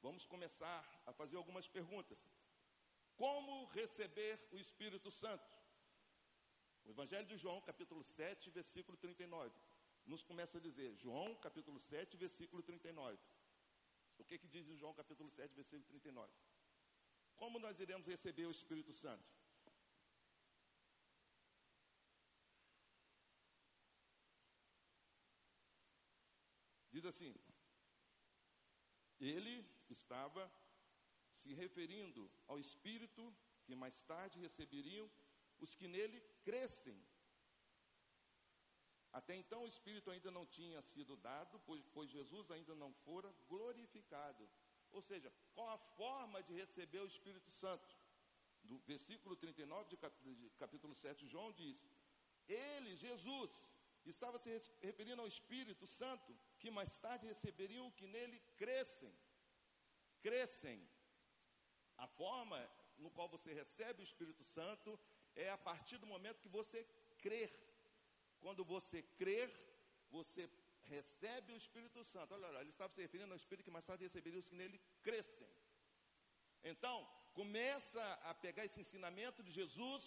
vamos 0.02 0.26
começar 0.26 0.80
a 1.06 1.14
fazer 1.14 1.38
algumas 1.38 1.68
perguntas. 1.68 2.20
Como 3.16 3.66
receber 3.66 4.48
o 4.52 4.60
Espírito 4.60 5.10
Santo? 5.12 5.56
O 6.84 6.90
Evangelho 6.90 7.28
de 7.28 7.38
João, 7.38 7.62
capítulo 7.62 8.04
7, 8.04 8.50
versículo 8.50 8.98
39, 8.98 9.56
nos 10.06 10.24
começa 10.24 10.58
a 10.58 10.62
dizer, 10.62 10.96
João, 10.96 11.36
capítulo 11.36 11.80
7, 11.80 12.18
versículo 12.18 12.64
39. 12.64 13.18
O 14.18 14.24
que, 14.24 14.38
que 14.38 14.48
diz 14.48 14.66
João, 14.78 14.94
capítulo 14.94 15.30
7, 15.30 15.54
versículo 15.54 15.84
39? 15.86 16.32
Como 17.36 17.60
nós 17.60 17.80
iremos 17.80 18.08
receber 18.08 18.46
o 18.46 18.52
Espírito 18.52 18.94
Santo? 18.94 19.41
Diz 27.02 27.08
assim: 27.16 27.34
Ele 29.20 29.54
estava 29.90 30.44
se 31.34 31.52
referindo 31.62 32.30
ao 32.48 32.60
Espírito 32.60 33.24
que 33.64 33.74
mais 33.74 34.04
tarde 34.04 34.40
receberiam 34.40 35.10
os 35.60 35.74
que 35.74 35.88
nele 35.88 36.20
crescem. 36.44 36.96
Até 39.12 39.34
então 39.36 39.64
o 39.64 39.68
Espírito 39.68 40.12
ainda 40.12 40.30
não 40.30 40.46
tinha 40.46 40.80
sido 40.84 41.18
dado, 41.18 41.60
pois, 41.66 42.12
Jesus 42.12 42.52
ainda 42.52 42.76
não 42.76 42.94
fora 42.94 43.34
glorificado. 43.50 44.48
Ou 44.92 45.02
seja, 45.02 45.34
qual 45.56 45.70
a 45.70 45.80
forma 45.80 46.44
de 46.44 46.54
receber 46.54 47.00
o 47.00 47.12
Espírito 47.16 47.50
Santo? 47.50 47.98
Do 48.64 48.78
versículo 48.94 49.36
39 49.36 49.90
de 49.90 49.98
capítulo 50.60 50.94
7, 50.94 51.28
João 51.28 51.52
diz: 51.52 51.90
Ele, 52.48 52.96
Jesus, 52.96 53.52
estava 54.06 54.38
se 54.38 54.52
referindo 54.82 55.22
ao 55.22 55.28
Espírito 55.28 55.88
Santo, 55.88 56.32
que 56.62 56.72
mais 56.78 56.94
tarde 57.06 57.32
receberiam 57.34 57.88
o 57.88 57.96
que 58.00 58.08
nele 58.16 58.40
crescem. 58.62 59.14
Crescem. 60.26 60.80
A 61.98 62.08
forma 62.08 62.58
no 63.04 63.10
qual 63.16 63.28
você 63.36 63.52
recebe 63.62 64.02
o 64.02 64.10
Espírito 64.10 64.44
Santo 64.44 65.00
é 65.36 65.50
a 65.50 65.58
partir 65.70 65.98
do 65.98 66.12
momento 66.14 66.44
que 66.46 66.56
você 66.60 66.80
crer. 67.26 67.52
Quando 68.40 68.64
você 68.74 69.00
crer, 69.22 69.50
você 70.18 70.44
recebe 70.96 71.54
o 71.54 71.62
Espírito 71.64 72.04
Santo. 72.04 72.34
Olha, 72.36 72.48
olha 72.48 72.62
ele 72.62 72.70
estava 72.70 72.94
se 72.94 73.02
referindo 73.02 73.34
ao 73.34 73.42
Espírito 73.44 73.66
que 73.66 73.78
mais 73.78 73.86
tarde 73.90 74.04
receberia 74.04 74.40
os 74.40 74.50
que 74.50 74.56
nele 74.62 74.80
crescem. 75.02 75.50
Então, 76.64 76.98
começa 77.34 78.04
a 78.24 78.34
pegar 78.46 78.66
esse 78.66 78.82
ensinamento 78.84 79.42
de 79.42 79.52
Jesus, 79.52 80.04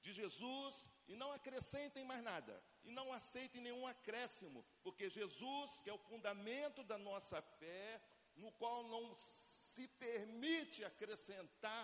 de 0.00 0.12
Jesus, 0.20 0.74
e 1.08 1.14
não 1.22 1.32
acrescentem 1.32 2.04
mais 2.04 2.22
nada. 2.22 2.54
E 2.86 2.90
não 2.90 3.12
aceitem 3.12 3.60
nenhum 3.60 3.86
acréscimo, 3.86 4.64
porque 4.82 5.10
Jesus, 5.10 5.70
que 5.82 5.90
é 5.90 5.92
o 5.92 6.04
fundamento 6.10 6.84
da 6.84 6.96
nossa 6.96 7.42
fé, 7.42 8.00
no 8.36 8.50
qual 8.52 8.84
não 8.84 9.14
se 9.16 9.88
permite 9.88 10.84
acrescentar 10.84 11.82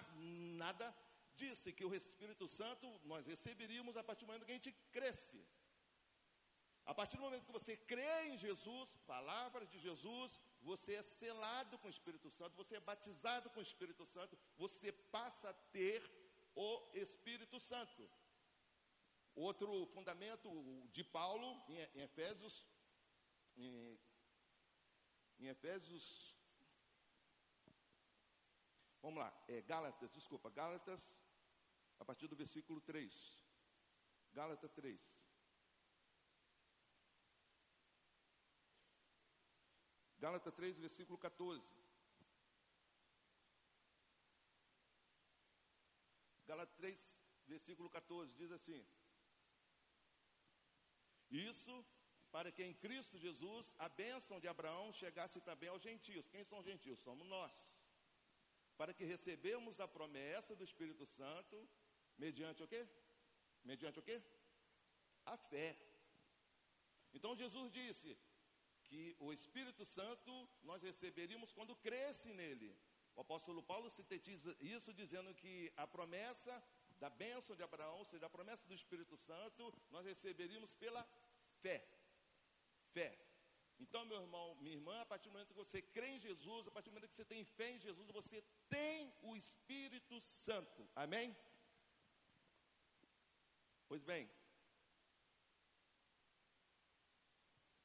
nada, 0.62 0.94
disse 1.34 1.72
que 1.72 1.84
o 1.84 1.94
Espírito 1.94 2.46
Santo 2.46 2.86
nós 3.04 3.26
receberíamos 3.26 3.96
a 3.96 4.04
partir 4.04 4.24
do 4.24 4.28
momento 4.28 4.46
que 4.46 4.52
a 4.52 4.60
gente 4.60 4.72
cresce. 4.92 5.44
A 6.84 6.94
partir 6.94 7.16
do 7.16 7.22
momento 7.22 7.46
que 7.46 7.58
você 7.60 7.76
crê 7.76 8.28
em 8.28 8.38
Jesus, 8.38 8.96
palavras 9.06 9.68
de 9.70 9.78
Jesus, 9.78 10.38
você 10.62 10.94
é 10.94 11.02
selado 11.02 11.78
com 11.78 11.86
o 11.86 11.90
Espírito 11.90 12.30
Santo, 12.30 12.56
você 12.56 12.76
é 12.76 12.80
batizado 12.80 13.50
com 13.50 13.60
o 13.60 13.62
Espírito 13.62 14.04
Santo, 14.06 14.38
você 14.56 14.90
passa 14.90 15.50
a 15.50 15.54
ter 15.72 16.02
o 16.54 16.82
Espírito 16.94 17.58
Santo. 17.60 18.08
Outro 19.34 19.86
fundamento 19.86 20.48
de 20.92 21.02
Paulo, 21.02 21.62
em, 21.68 22.02
Efésios, 22.02 22.68
em, 23.56 23.98
Efésios 25.38 26.32
Vamos 29.02 29.18
lá, 29.18 29.34
é 29.48 29.60
Gálatas, 29.62 30.12
desculpa, 30.12 30.48
Gálatas, 30.48 31.20
a 31.98 32.04
partir 32.04 32.28
do 32.28 32.36
versículo 32.36 32.80
3. 32.80 33.44
Gálatas 34.32 34.70
3. 34.70 35.00
Gálatas 40.18 40.54
3, 40.54 40.78
versículo 40.78 41.18
14. 41.18 41.66
Gálatas 46.46 46.76
3, 46.76 47.20
versículo 47.48 47.90
14, 47.90 48.32
diz 48.36 48.52
assim: 48.52 48.86
Isso 51.32 51.84
para 52.30 52.52
que 52.52 52.62
em 52.62 52.74
Cristo 52.74 53.18
Jesus 53.18 53.74
a 53.78 53.88
bênção 53.88 54.38
de 54.38 54.48
Abraão 54.48 54.92
chegasse 54.92 55.40
também 55.40 55.68
aos 55.68 55.82
gentios. 55.82 56.28
Quem 56.28 56.44
são 56.44 56.58
os 56.60 56.64
gentios? 56.64 57.00
Somos 57.00 57.26
nós 57.26 57.82
para 58.76 58.94
que 58.94 59.04
recebemos 59.04 59.80
a 59.80 59.86
promessa 59.86 60.56
do 60.56 60.64
Espírito 60.64 61.06
Santo 61.06 61.68
mediante 62.18 62.62
o 62.62 62.68
quê? 62.68 62.86
Mediante 63.64 63.98
o 63.98 64.02
quê? 64.02 64.20
A 65.24 65.36
fé. 65.36 65.76
Então 67.14 67.36
Jesus 67.36 67.70
disse 67.70 68.18
que 68.84 69.16
o 69.20 69.32
Espírito 69.32 69.84
Santo 69.84 70.48
nós 70.62 70.82
receberíamos 70.82 71.52
quando 71.52 71.76
cresce 71.76 72.32
nele. 72.32 72.76
O 73.14 73.20
apóstolo 73.20 73.62
Paulo 73.62 73.90
sintetiza 73.90 74.56
isso 74.58 74.92
dizendo 74.92 75.34
que 75.34 75.72
a 75.76 75.86
promessa 75.86 76.62
da 77.02 77.10
bênção 77.10 77.56
de 77.56 77.64
Abraão, 77.64 77.96
ou 77.98 78.04
seja, 78.04 78.26
a 78.26 78.30
promessa 78.30 78.64
do 78.68 78.74
Espírito 78.80 79.16
Santo, 79.16 79.74
nós 79.90 80.04
receberíamos 80.06 80.72
pela 80.82 81.02
fé. 81.60 81.78
Fé. 82.94 83.10
Então, 83.84 84.04
meu 84.04 84.20
irmão, 84.20 84.54
minha 84.64 84.76
irmã, 84.76 85.00
a 85.00 85.06
partir 85.12 85.28
do 85.28 85.32
momento 85.32 85.48
que 85.48 85.62
você 85.64 85.82
crê 85.82 86.10
em 86.10 86.20
Jesus, 86.20 86.68
a 86.68 86.70
partir 86.70 86.90
do 86.90 86.92
momento 86.92 87.10
que 87.10 87.16
você 87.16 87.24
tem 87.24 87.44
fé 87.44 87.70
em 87.72 87.80
Jesus, 87.80 88.08
você 88.20 88.40
tem 88.68 89.12
o 89.20 89.34
Espírito 89.34 90.20
Santo. 90.20 90.88
Amém? 90.94 91.36
Pois 93.88 94.04
bem, 94.04 94.30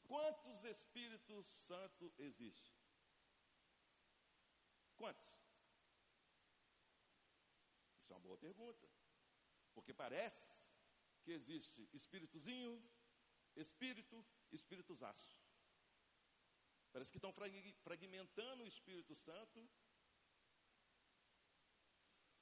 quantos 0.08 0.64
Espíritos 0.64 1.48
Santos 1.66 2.20
existem? 2.20 2.76
Quantos? 4.96 5.36
Isso 8.04 8.14
é 8.14 8.16
uma 8.16 8.22
boa 8.22 8.38
pergunta. 8.38 8.97
Porque 9.78 9.94
parece 9.94 10.52
que 11.24 11.32
existe 11.32 11.88
espíritozinho, 11.94 12.74
espírito, 13.56 14.26
espíritosaço. 14.52 15.40
Parece 16.92 17.12
que 17.12 17.20
estão 17.20 17.32
fragmentando 17.84 18.64
o 18.64 18.68
Espírito 18.68 19.14
Santo, 19.14 19.60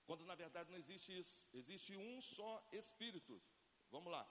quando 0.05 0.23
na 0.23 0.35
verdade 0.43 0.71
não 0.71 0.77
existe 0.77 1.11
isso. 1.21 1.45
Existe 1.51 1.97
um 1.97 2.21
só 2.21 2.65
Espírito. 2.71 3.43
Vamos 3.91 4.13
lá. 4.13 4.25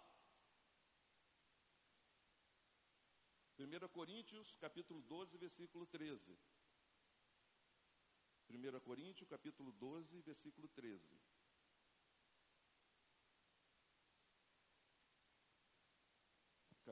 1 3.59 3.89
Coríntios, 3.99 4.57
capítulo 4.57 5.03
12, 5.03 5.37
versículo 5.37 5.87
13. 5.87 6.39
1 8.49 8.81
Coríntios, 8.81 9.29
capítulo 9.29 9.73
12, 9.73 10.23
versículo 10.23 10.69
13. 10.69 11.34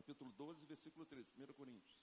Capítulo 0.02 0.32
12, 0.32 0.66
versículo 0.66 1.06
13. 1.06 1.30
1 1.36 1.52
Coríntios. 1.54 2.02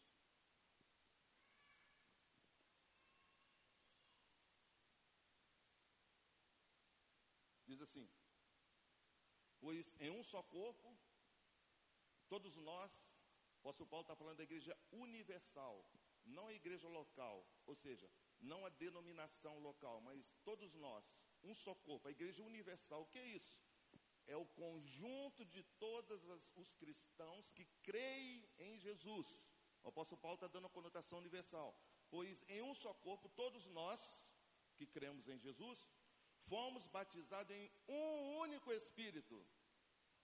diz 7.79 7.81
assim: 7.81 8.09
Pois 9.59 9.95
em 9.99 10.09
um 10.09 10.23
só 10.23 10.41
corpo, 10.43 10.97
todos 12.27 12.55
nós, 12.57 12.91
o 13.55 13.59
apóstolo 13.59 13.89
Paulo 13.89 14.03
está 14.03 14.15
falando 14.15 14.37
da 14.37 14.43
igreja 14.43 14.77
universal, 14.91 15.85
não 16.25 16.47
a 16.47 16.53
igreja 16.53 16.87
local, 16.87 17.45
ou 17.65 17.75
seja, 17.75 18.09
não 18.39 18.65
a 18.65 18.69
denominação 18.69 19.59
local, 19.59 19.99
mas 20.01 20.33
todos 20.43 20.73
nós, 20.75 21.05
um 21.43 21.53
só 21.53 21.75
corpo, 21.75 22.07
a 22.07 22.11
igreja 22.11 22.43
universal, 22.43 23.01
o 23.01 23.07
que 23.07 23.19
é 23.19 23.27
isso? 23.27 23.59
É 24.33 24.37
o 24.37 24.45
conjunto 24.61 25.43
de 25.53 25.61
todos 25.85 26.19
os 26.61 26.73
cristãos 26.81 27.49
que 27.55 27.65
creem 27.87 28.47
em 28.67 28.73
Jesus. 28.85 29.27
O 29.83 29.89
apóstolo 29.89 30.21
Paulo 30.21 30.35
está 30.35 30.47
dando 30.47 30.67
a 30.67 30.75
conotação 30.77 31.17
universal. 31.23 31.69
Pois 32.13 32.45
em 32.47 32.61
um 32.61 32.73
só 32.73 32.93
corpo, 33.07 33.27
todos 33.29 33.65
nós 33.79 34.01
que 34.77 34.85
cremos 34.95 35.27
em 35.27 35.39
Jesus, 35.45 35.79
fomos 36.49 36.87
batizados 36.87 37.55
em 37.55 37.71
um 37.87 38.37
único 38.45 38.71
Espírito. 38.71 39.37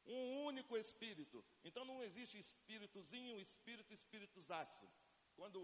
Um 0.05 0.45
único 0.45 0.77
Espírito. 0.77 1.43
Então 1.63 1.83
não 1.83 2.03
existe 2.03 2.38
espíritozinho, 2.38 3.39
espírito, 3.39 3.93
espíritosaço. 3.93 4.88
Quando. 5.35 5.59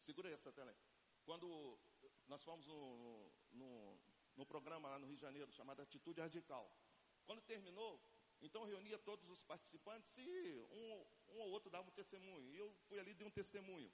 Segura 0.00 0.30
essa 0.30 0.52
tela 0.52 0.70
aí. 0.70 0.76
Quando 1.24 1.78
nós 2.26 2.42
fomos 2.42 2.66
no, 2.66 3.32
no, 3.52 3.98
no, 4.36 4.46
programa 4.46 4.88
lá 4.88 4.98
no 4.98 5.06
Rio 5.06 5.16
de 5.16 5.22
Janeiro, 5.22 5.52
chamado 5.52 5.82
Atitude 5.82 6.20
Radical. 6.20 6.64
Quando 7.30 7.42
terminou, 7.42 7.92
então 8.42 8.64
reunia 8.64 8.98
todos 8.98 9.28
os 9.34 9.40
participantes 9.44 10.18
e 10.18 10.66
um, 10.72 10.86
um 11.28 11.38
ou 11.42 11.50
outro 11.50 11.70
dava 11.70 11.86
um 11.88 11.92
testemunho. 11.92 12.50
E 12.52 12.56
eu 12.56 12.68
fui 12.88 12.98
ali 12.98 13.12
e 13.12 13.14
dei 13.14 13.24
um 13.24 13.30
testemunho. 13.30 13.88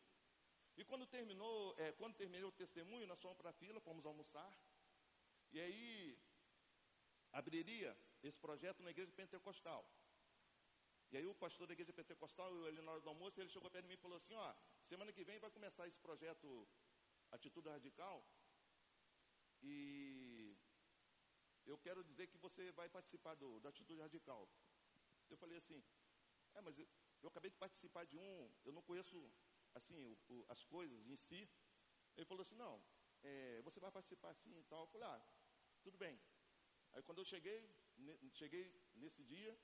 E 0.75 0.83
quando 0.91 1.07
terminou, 1.07 1.75
é, 1.77 1.93
quando 1.93 2.15
terminou 2.15 2.49
o 2.49 2.59
testemunho, 2.63 3.07
nós 3.07 3.21
fomos 3.21 3.37
para 3.37 3.51
a 3.51 3.53
fila, 3.53 3.79
fomos 3.89 4.07
almoçar. 4.07 4.51
E 5.53 5.61
aí, 5.61 6.19
abriria 7.31 7.95
esse 8.23 8.41
projeto 8.41 8.83
na 8.83 8.91
igreja 8.91 9.13
pentecostal. 9.13 9.83
E 11.11 11.19
aí 11.19 11.27
o 11.27 11.35
pastor 11.35 11.67
da 11.67 11.75
igreja 11.75 11.93
pentecostal, 11.93 12.51
eu 12.55 12.65
ali 12.65 12.81
na 12.81 12.93
hora 12.93 13.03
do 13.03 13.11
almoço, 13.11 13.39
ele 13.39 13.51
chegou 13.51 13.71
perto 13.71 13.85
de 13.85 13.89
mim 13.91 13.99
e 14.01 14.05
falou 14.07 14.17
assim, 14.17 14.35
ó, 14.35 14.55
semana 14.89 15.13
que 15.13 15.25
vem 15.25 15.39
vai 15.39 15.51
começar 15.51 15.87
esse 15.87 16.01
projeto 16.01 16.67
Atitude 17.33 17.69
Radical, 17.69 18.27
e 19.63 20.36
eu 21.67 21.79
quero 21.79 22.03
dizer 22.05 22.27
que 22.29 22.39
você 22.39 22.71
vai 22.73 22.89
participar 22.89 23.35
do, 23.35 23.61
da 23.61 23.69
Atitude 23.71 24.01
Radical. 24.01 24.49
Eu 25.29 25.37
falei 25.37 25.59
assim, 25.59 25.83
é, 26.55 26.61
mas 26.61 26.79
eu, 26.79 26.87
eu 27.23 27.29
acabei 27.29 27.51
de 27.51 27.57
participar 27.57 28.05
de 28.07 28.17
um, 28.17 28.51
eu 28.65 28.73
não 28.73 28.83
conheço, 28.83 29.19
assim, 29.75 29.99
o, 30.05 30.19
o, 30.29 30.45
as 30.49 30.63
coisas 30.65 31.07
em 31.07 31.17
si. 31.17 31.49
Ele 32.17 32.25
falou 32.27 32.43
assim, 32.43 32.55
não, 32.55 32.83
é, 33.23 33.61
você 33.63 33.81
vai 33.81 33.91
participar 33.91 34.31
assim 34.31 34.57
e 34.59 34.65
tal. 34.65 34.83
Eu 34.83 34.87
falei, 34.87 35.09
ah, 35.09 35.23
tudo 35.83 35.99
bem. 35.99 36.19
Aí 36.93 37.03
quando 37.03 37.19
eu 37.19 37.25
cheguei, 37.25 37.59
ne, 37.97 38.31
cheguei 38.31 38.65
nesse 38.95 39.25
dia, 39.25 39.59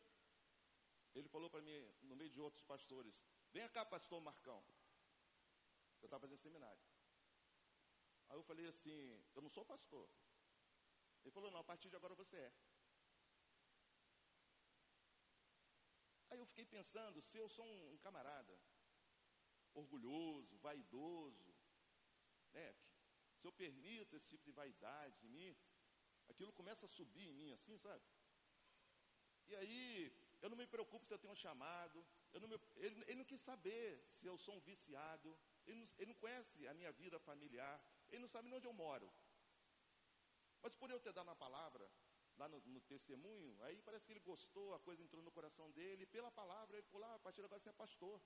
ele 1.15 1.29
falou 1.29 1.49
para 1.49 1.63
mim, 1.63 1.79
no 2.03 2.17
meio 2.17 2.31
de 2.31 2.41
outros 2.41 2.65
pastores, 2.65 3.15
vem 3.53 3.69
cá, 3.69 3.85
pastor 3.85 4.21
Marcão. 4.21 4.63
Eu 6.01 6.07
estava 6.07 6.23
fazendo 6.23 6.41
seminário. 6.41 6.83
Aí 8.29 8.37
eu 8.37 8.43
falei 8.43 8.67
assim, 8.67 9.23
eu 9.35 9.43
não 9.43 9.51
sou 9.51 9.65
pastor. 9.65 10.09
Ele 11.23 11.31
falou, 11.31 11.51
não, 11.51 11.61
a 11.61 11.65
partir 11.65 11.89
de 11.89 11.97
agora 11.97 12.15
você 12.15 12.37
é. 12.37 12.53
Aí 16.31 16.39
eu 16.39 16.47
fiquei 16.47 16.65
pensando, 16.65 17.21
se 17.21 17.37
eu 17.37 17.49
sou 17.49 17.67
um, 17.67 17.99
camarada 17.99 18.59
orgulhoso, 19.75 20.57
vaidoso, 20.59 21.55
né, 22.53 22.75
se 23.39 23.47
eu 23.47 23.53
permito 23.53 24.17
esse 24.17 24.29
tipo 24.29 24.45
de 24.45 24.53
vaidade 24.53 25.27
em 25.27 25.31
mim, 25.31 25.57
aquilo 26.29 26.53
começa 26.53 26.87
a 26.87 26.89
subir 26.89 27.29
em 27.29 27.35
mim 27.35 27.53
assim, 27.53 27.77
sabe? 27.79 28.05
E 29.49 29.55
aí, 29.57 30.13
eu 30.41 30.49
não 30.49 30.57
me 30.57 30.67
preocupo 30.67 31.05
se 31.07 31.13
eu 31.13 31.19
tenho 31.19 31.33
um 31.33 31.37
chamado, 31.37 32.05
não 32.41 32.49
me, 32.49 32.59
ele, 32.77 33.05
ele, 33.09 33.17
não 33.17 33.25
quis 33.25 33.41
saber 33.41 34.03
se 34.07 34.27
eu 34.27 34.37
sou 34.39 34.55
um 34.57 34.61
viciado, 34.61 35.37
ele 35.67 35.79
não, 35.81 35.87
ele 35.99 36.11
não 36.13 36.21
conhece 36.21 36.67
a 36.67 36.75
minha 36.75 36.93
vida 36.93 37.19
familiar, 37.19 37.77
ele 38.11 38.23
não 38.23 38.29
sabe 38.29 38.49
nem 38.49 38.57
onde 38.57 38.67
eu 38.67 38.73
moro. 38.73 39.13
Mas 40.63 40.75
por 40.75 40.91
eu 40.91 41.01
ter 41.01 41.13
dado 41.13 41.31
a 41.31 41.35
palavra, 41.35 41.91
lá 42.37 42.49
no, 42.49 42.61
no, 42.61 42.81
testemunho, 42.83 43.57
aí 43.65 43.81
parece 43.83 44.07
que 44.07 44.13
ele 44.13 44.21
gostou, 44.21 44.75
a 44.75 44.81
coisa 44.81 45.03
entrou 45.03 45.23
no 45.23 45.33
coração 45.33 45.71
dele, 45.73 46.05
e 46.05 46.07
pela 46.07 46.31
palavra 46.31 46.77
ele 46.77 46.87
falou, 46.87 47.07
ah, 47.09 47.15
a 47.17 47.19
partir 47.19 47.45
agora 47.45 47.61
você 47.61 47.69
é 47.69 47.73
pastor. 47.73 48.21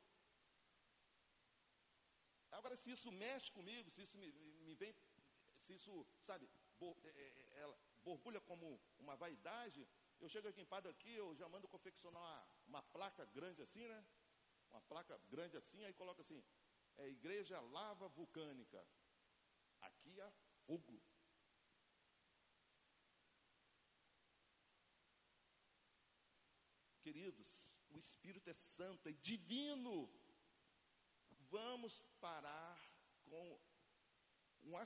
Agora, 2.53 2.77
se 2.77 2.91
isso 2.91 3.11
mexe 3.13 3.51
comigo, 3.51 3.91
se 3.91 4.03
isso 4.03 4.17
me, 4.17 4.31
me 4.67 4.75
vem, 4.75 4.95
se 5.65 5.75
isso, 5.75 6.07
sabe, 6.25 6.49
bo, 6.79 6.97
é, 7.05 7.09
é, 7.09 7.27
é, 7.57 7.61
ela 7.63 7.77
borbulha 8.03 8.41
como 8.41 8.81
uma 8.99 9.17
vaidade, 9.17 9.87
eu 10.21 10.29
chego 10.29 10.49
aqui 10.49 10.61
em 10.61 10.67
Padre 10.67 10.91
aqui, 10.91 11.13
eu 11.13 11.35
já 11.35 11.49
mando 11.49 11.69
confeccionar 11.69 12.23
uma, 12.23 12.49
uma, 12.69 12.83
placa 12.83 13.25
grande 13.27 13.61
assim, 13.63 13.87
né? 13.87 14.07
Uma 14.71 14.81
placa 14.83 15.19
grande 15.29 15.57
assim, 15.57 15.85
aí 15.85 15.93
coloca 15.93 16.23
assim, 16.23 16.43
é 16.97 17.09
Igreja 17.09 17.61
Lava 17.61 18.09
Vulcânica. 18.09 18.87
Aqui 19.81 20.21
há 20.21 20.31
fogo. 20.65 21.03
Queridos, 27.07 27.49
o 27.91 27.99
Espírito 28.01 28.51
é 28.51 28.53
santo, 28.53 29.09
é 29.09 29.13
divino. 29.13 30.13
Vamos 31.51 32.03
parar 32.21 32.77
com 33.27 33.61
uma 34.63 34.85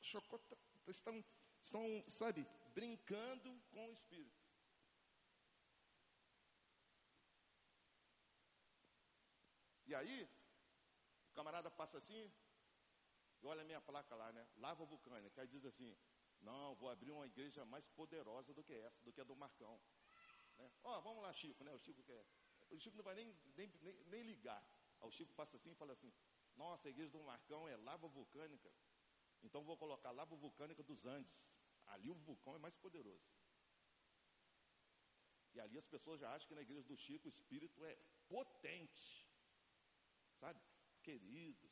chocota. 0.00 0.56
Estão, 0.86 1.24
estão, 1.60 2.04
sabe, 2.06 2.46
brincando 2.72 3.60
com 3.72 3.88
o 3.88 3.92
Espírito. 3.92 4.40
E 9.86 9.92
aí, 9.92 10.30
o 11.30 11.32
camarada 11.32 11.68
passa 11.68 11.98
assim, 11.98 12.32
e 13.42 13.46
olha 13.48 13.62
a 13.62 13.64
minha 13.64 13.80
placa 13.80 14.14
lá, 14.14 14.30
né? 14.30 14.46
Lava 14.56 14.84
vulcânica. 14.84 15.40
Aí 15.40 15.48
diz 15.48 15.64
assim: 15.64 15.98
Não, 16.40 16.76
vou 16.76 16.88
abrir 16.88 17.10
uma 17.10 17.26
igreja 17.26 17.64
mais 17.64 17.88
poderosa 17.88 18.54
do 18.54 18.62
que 18.62 18.72
essa, 18.72 19.02
do 19.02 19.12
que 19.12 19.20
a 19.20 19.24
do 19.24 19.34
Marcão. 19.34 19.80
Né? 20.60 20.70
Ó, 20.84 20.98
oh, 20.98 21.02
vamos 21.02 21.22
lá, 21.22 21.32
Chico, 21.32 21.64
né? 21.64 21.72
O 21.72 21.78
Chico 21.78 22.02
quer. 22.02 22.24
O 22.70 22.78
Chico 22.78 22.96
não 22.96 23.04
vai 23.04 23.14
nem, 23.14 23.34
nem, 23.56 23.68
nem, 24.06 24.22
ligar. 24.22 24.62
O 25.00 25.10
Chico 25.10 25.32
passa 25.34 25.56
assim 25.56 25.70
e 25.70 25.74
fala 25.74 25.92
assim: 25.92 26.12
Nossa, 26.56 26.88
a 26.88 26.90
igreja 26.90 27.10
do 27.10 27.22
Marcão 27.22 27.68
é 27.68 27.76
lava 27.76 28.06
vulcânica. 28.08 28.70
Então 29.42 29.64
vou 29.64 29.76
colocar 29.76 30.10
lava 30.10 30.36
vulcânica 30.36 30.82
dos 30.82 31.04
Andes. 31.06 31.42
Ali 31.86 32.10
o 32.10 32.14
vulcão 32.14 32.54
é 32.54 32.58
mais 32.58 32.76
poderoso. 32.76 33.28
E 35.54 35.60
ali 35.60 35.78
as 35.78 35.86
pessoas 35.86 36.20
já 36.20 36.32
acham 36.32 36.46
que 36.46 36.54
na 36.54 36.62
igreja 36.62 36.86
do 36.86 36.96
Chico 36.96 37.26
o 37.26 37.28
espírito 37.28 37.84
é 37.84 37.98
potente. 38.28 39.26
Sabe? 40.38 40.60
Queridos. 41.02 41.70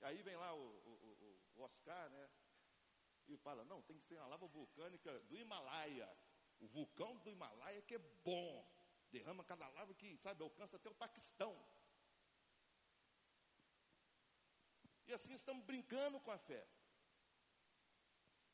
Aí 0.00 0.22
vem 0.22 0.36
lá 0.36 0.54
o, 0.54 0.60
o, 0.60 1.40
o 1.54 1.62
Oscar, 1.62 2.10
né? 2.10 2.30
E 3.28 3.36
fala, 3.36 3.64
não, 3.64 3.82
tem 3.82 3.98
que 3.98 4.06
ser 4.06 4.16
uma 4.16 4.26
lava 4.26 4.46
vulcânica 4.46 5.20
do 5.20 5.36
Himalaia. 5.36 6.08
O 6.62 6.68
vulcão 6.76 7.16
do 7.18 7.30
Himalaia 7.30 7.82
que 7.82 7.96
é 7.96 8.02
bom. 8.28 8.50
Derrama 9.10 9.44
cada 9.44 9.68
lava 9.68 9.92
que, 9.94 10.16
sabe, 10.16 10.42
alcança 10.42 10.76
até 10.76 10.88
o 10.88 10.94
Paquistão. 10.94 11.54
E 15.06 15.12
assim 15.12 15.34
estamos 15.34 15.64
brincando 15.64 16.20
com 16.20 16.30
a 16.30 16.38
fé. 16.38 16.66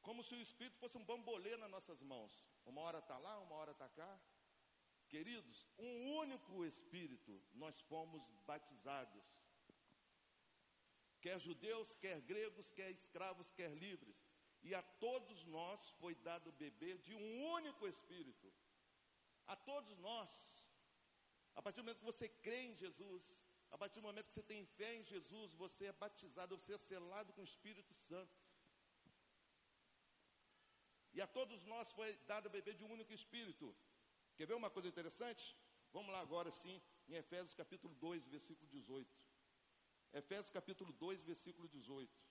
Como 0.03 0.25
se 0.25 0.35
o 0.35 0.41
Espírito 0.41 0.79
fosse 0.79 0.97
um 0.97 1.05
bambolê 1.05 1.57
nas 1.57 1.71
nossas 1.71 2.01
mãos. 2.03 2.33
Uma 2.65 2.81
hora 2.81 2.99
está 2.99 3.19
lá, 3.19 3.39
uma 3.41 3.55
hora 3.57 3.73
está 3.73 3.89
cá. 3.91 4.21
Queridos, 5.09 5.67
um 5.79 6.17
único 6.17 6.65
Espírito 6.65 7.41
nós 7.53 7.79
fomos 7.83 8.23
batizados. 8.47 9.25
Quer 11.21 11.39
judeus, 11.39 11.95
quer 11.97 12.21
gregos, 12.23 12.71
quer 12.73 12.91
escravos, 12.91 13.51
quer 13.53 13.71
livres. 13.75 14.28
E 14.63 14.75
a 14.75 14.83
todos 14.83 15.45
nós 15.45 15.91
foi 16.01 16.15
dado 16.17 16.53
beber 16.53 16.99
de 16.99 17.15
um 17.15 17.45
único 17.57 17.87
Espírito. 17.87 18.53
A 19.47 19.57
todos 19.57 19.97
nós. 19.99 20.31
A 21.55 21.63
partir 21.63 21.77
do 21.77 21.85
momento 21.85 21.99
que 21.99 22.05
você 22.05 22.29
crê 22.29 22.61
em 22.67 22.75
Jesus, 22.75 23.23
a 23.71 23.79
partir 23.79 24.01
do 24.01 24.07
momento 24.07 24.27
que 24.27 24.35
você 24.35 24.43
tem 24.43 24.65
fé 24.65 24.95
em 24.97 25.05
Jesus, 25.05 25.55
você 25.55 25.87
é 25.87 25.93
batizado, 25.93 26.57
você 26.57 26.75
é 26.75 26.79
selado 26.79 27.33
com 27.33 27.41
o 27.41 27.45
Espírito 27.45 27.95
Santo. 27.95 28.37
E 31.13 31.21
a 31.21 31.27
todos 31.27 31.65
nós 31.65 31.91
foi 31.93 32.17
dado 32.27 32.51
beber 32.51 32.75
de 32.75 32.85
um 32.85 32.93
único 32.93 33.13
Espírito. 33.13 33.75
Quer 34.37 34.47
ver 34.47 34.55
uma 34.55 34.71
coisa 34.71 34.89
interessante? 34.89 35.57
Vamos 35.93 36.13
lá 36.13 36.21
agora 36.21 36.51
sim, 36.51 36.81
em 37.09 37.15
Efésios 37.15 37.55
capítulo 37.55 37.95
2, 37.95 38.27
versículo 38.27 38.69
18. 38.69 39.19
Efésios 40.13 40.51
capítulo 40.51 40.93
2, 40.93 41.23
versículo 41.23 41.69
18. 41.69 42.28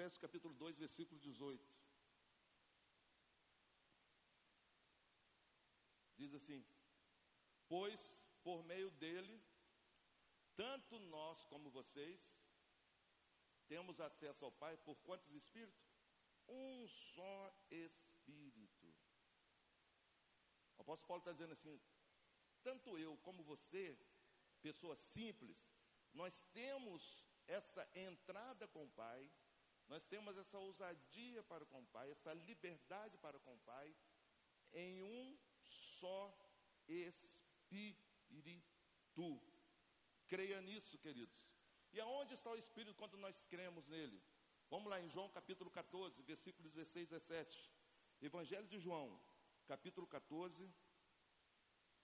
Efésios 0.00 0.16
capítulo 0.16 0.54
2, 0.54 0.78
versículo 0.78 1.20
18. 1.20 1.62
Diz 6.16 6.32
assim: 6.32 6.64
Pois 7.68 8.00
por 8.42 8.64
meio 8.64 8.90
dele, 8.92 9.38
tanto 10.56 10.98
nós 10.98 11.44
como 11.44 11.68
vocês, 11.68 12.18
temos 13.68 14.00
acesso 14.00 14.42
ao 14.46 14.50
Pai 14.50 14.74
por 14.78 14.96
quantos 15.00 15.34
espíritos? 15.34 15.84
Um 16.48 16.88
só 16.88 17.54
Espírito. 17.70 18.86
O 20.78 20.80
apóstolo 20.80 21.08
Paulo 21.08 21.20
está 21.20 21.32
dizendo 21.32 21.52
assim: 21.52 21.78
tanto 22.62 22.96
eu 22.96 23.18
como 23.18 23.42
você, 23.42 23.98
pessoa 24.62 24.96
simples, 24.96 25.70
nós 26.14 26.40
temos 26.54 27.22
essa 27.46 27.86
entrada 27.94 28.66
com 28.66 28.84
o 28.86 28.90
Pai 28.92 29.30
nós 29.90 30.04
temos 30.04 30.38
essa 30.38 30.56
ousadia 30.56 31.42
para 31.42 31.66
com 31.66 31.80
o 31.80 31.86
Pai, 31.86 32.08
essa 32.12 32.32
liberdade 32.32 33.18
para 33.18 33.40
com 33.40 33.52
o 33.52 33.58
Pai, 33.58 33.92
em 34.72 35.02
um 35.02 35.36
só 35.60 36.32
Espírito. 36.86 38.00
Creia 40.28 40.60
nisso, 40.62 40.96
queridos. 40.98 41.44
E 41.92 42.00
aonde 42.00 42.34
está 42.34 42.50
o 42.50 42.56
Espírito 42.56 42.94
quando 42.94 43.16
nós 43.18 43.44
cremos 43.46 43.88
nele? 43.88 44.22
Vamos 44.70 44.88
lá 44.88 45.00
em 45.00 45.08
João 45.10 45.28
capítulo 45.28 45.68
14, 45.68 46.22
versículos 46.22 46.70
16 46.72 47.08
e 47.08 47.10
17. 47.10 47.72
Evangelho 48.22 48.68
de 48.68 48.78
João, 48.78 49.20
capítulo 49.66 50.06
14, 50.06 50.72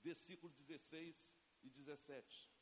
versículo 0.02 0.52
16 0.54 1.24
e 1.62 1.70
17. 1.70 2.55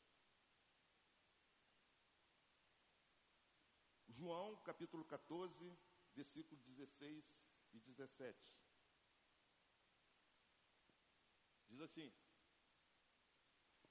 João 4.17 4.55
capítulo 4.63 5.03
14, 5.03 5.77
versículo 6.15 6.59
16 6.61 7.41
e 7.73 7.79
17. 7.79 8.55
Diz 11.67 11.81
assim: 11.81 12.13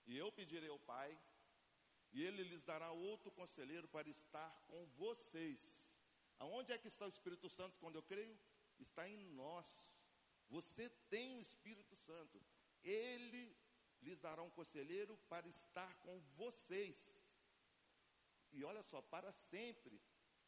E 0.06 0.16
eu 0.16 0.32
pedirei 0.32 0.70
ao 0.70 0.78
Pai, 0.78 1.18
e 2.12 2.22
ele 2.22 2.42
lhes 2.42 2.64
dará 2.64 2.90
outro 2.90 3.30
conselheiro 3.30 3.86
para 3.88 4.08
estar 4.08 4.50
com 4.68 4.86
vocês. 4.96 5.60
Aonde 6.38 6.72
é 6.72 6.78
que 6.78 6.88
está 6.88 7.04
o 7.04 7.14
Espírito 7.16 7.48
Santo 7.50 7.78
quando 7.78 7.96
eu 7.96 8.02
creio? 8.02 8.38
Está 8.78 9.06
em 9.06 9.18
nós. 9.34 9.68
Você 10.48 10.88
tem 11.10 11.36
o 11.36 11.40
Espírito 11.40 11.96
Santo. 11.96 12.40
Ele 12.82 13.54
lhes 14.00 14.18
dará 14.20 14.42
um 14.42 14.50
conselheiro 14.50 15.18
para 15.28 15.46
estar 15.48 15.92
com 15.98 16.18
vocês. 16.34 17.22
E 18.52 18.64
olha 18.64 18.82
só, 18.82 19.02
para 19.02 19.30
sempre. 19.32 20.00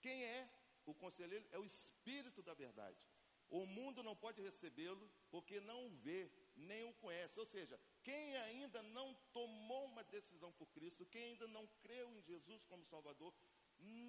Quem 0.07 0.25
é 0.25 0.49
o 0.85 0.95
conselheiro? 0.95 1.45
É 1.51 1.59
o 1.59 1.65
Espírito 1.65 2.41
da 2.41 2.55
verdade. 2.55 2.97
O 3.49 3.67
mundo 3.67 4.05
não 4.05 4.15
pode 4.15 4.41
recebê-lo 4.41 5.11
porque 5.33 5.59
não 5.61 5.87
o 5.87 5.91
vê, 6.05 6.31
nem 6.55 6.85
o 6.85 6.95
conhece. 6.95 7.41
Ou 7.41 7.47
seja, 7.55 7.77
quem 8.05 8.37
ainda 8.37 8.81
não 8.85 9.15
tomou 9.33 9.85
uma 9.87 10.05
decisão 10.05 10.53
por 10.53 10.69
Cristo, 10.69 11.05
quem 11.07 11.25
ainda 11.31 11.49
não 11.49 11.67
creu 11.83 12.07
em 12.15 12.23
Jesus 12.23 12.63
como 12.67 12.85
Salvador, 12.85 13.35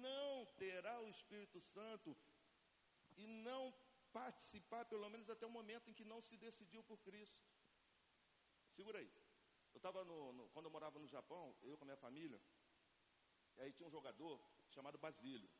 não 0.06 0.46
terá 0.62 1.00
o 1.00 1.10
Espírito 1.10 1.60
Santo 1.60 2.16
e 3.16 3.26
não 3.26 3.74
participar, 4.12 4.84
pelo 4.84 5.10
menos 5.10 5.28
até 5.28 5.46
o 5.46 5.50
momento 5.50 5.90
em 5.90 5.94
que 5.94 6.04
não 6.04 6.20
se 6.22 6.36
decidiu 6.36 6.84
por 6.84 6.98
Cristo. 6.98 7.42
Segura 8.76 9.00
aí. 9.00 9.12
Eu 9.74 9.78
estava 9.78 10.04
quando 10.52 10.66
eu 10.66 10.70
morava 10.70 11.00
no 11.00 11.08
Japão, 11.08 11.56
eu 11.62 11.76
com 11.76 11.82
a 11.82 11.90
minha 11.90 11.96
família, 11.96 12.40
aí 13.56 13.72
tinha 13.72 13.88
um 13.88 13.90
jogador 13.90 14.40
chamado 14.70 14.96
Basílio. 14.96 15.50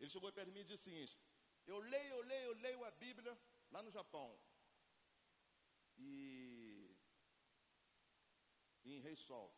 Ele 0.00 0.10
chegou 0.10 0.32
perto 0.32 0.48
de 0.48 0.52
mim 0.52 0.60
e 0.60 0.64
disse 0.64 0.82
o 0.82 0.90
seguinte: 0.90 1.18
Eu 1.66 1.78
leio, 1.78 2.14
eu 2.16 2.22
leio, 2.22 2.46
eu 2.50 2.54
leio 2.54 2.84
a 2.84 2.90
Bíblia 2.90 3.36
lá 3.70 3.82
no 3.82 3.90
Japão. 3.90 4.38
E 5.96 6.96
em 8.84 9.00
Rei 9.00 9.16
Sol, 9.16 9.54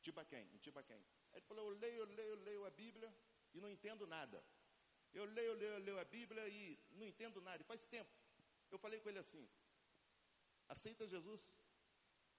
Tibaquém, 0.00 0.48
em 0.54 0.58
Tibaquém. 0.58 1.04
Ele 1.32 1.46
falou: 1.50 1.70
Eu 1.70 1.78
leio, 1.78 1.98
eu 2.02 2.06
leio, 2.06 2.30
eu 2.30 2.40
leio 2.48 2.64
a 2.64 2.70
Bíblia 2.70 3.14
e 3.54 3.60
não 3.60 3.70
entendo 3.70 4.06
nada. 4.06 4.42
Eu 5.12 5.24
leio, 5.24 5.48
eu 5.48 5.54
leio, 5.54 5.72
eu 5.72 5.78
leio 5.78 5.98
a 5.98 6.04
Bíblia 6.04 6.48
e 6.48 6.78
não 6.92 7.06
entendo 7.06 7.40
nada. 7.40 7.62
E 7.62 7.66
faz 7.72 7.84
tempo. 7.84 8.10
Eu 8.70 8.78
falei 8.78 8.98
com 9.00 9.08
ele 9.10 9.18
assim: 9.18 9.46
Aceita 10.68 11.06
Jesus? 11.06 11.42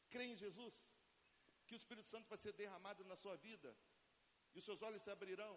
Crê 0.10 0.26
em 0.26 0.36
Jesus? 0.36 0.76
Que 1.68 1.76
o 1.76 1.82
Espírito 1.82 2.08
Santo 2.08 2.28
vai 2.28 2.38
ser 2.38 2.54
derramado 2.54 3.04
na 3.06 3.16
sua 3.16 3.36
vida 3.38 3.76
e 4.54 4.60
os 4.60 4.66
seus 4.66 4.82
olhos 4.82 5.02
se 5.02 5.12
abrirão. 5.12 5.56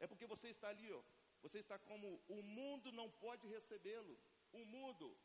É 0.00 0.06
porque 0.06 0.26
você 0.26 0.48
está 0.48 0.68
ali, 0.68 0.90
ó. 0.92 1.02
Você 1.48 1.60
está 1.60 1.78
como 1.78 2.22
o 2.28 2.42
mundo 2.42 2.92
não 2.92 3.10
pode 3.10 3.48
recebê-lo. 3.48 4.14
O 4.52 4.64
mundo 4.66 5.16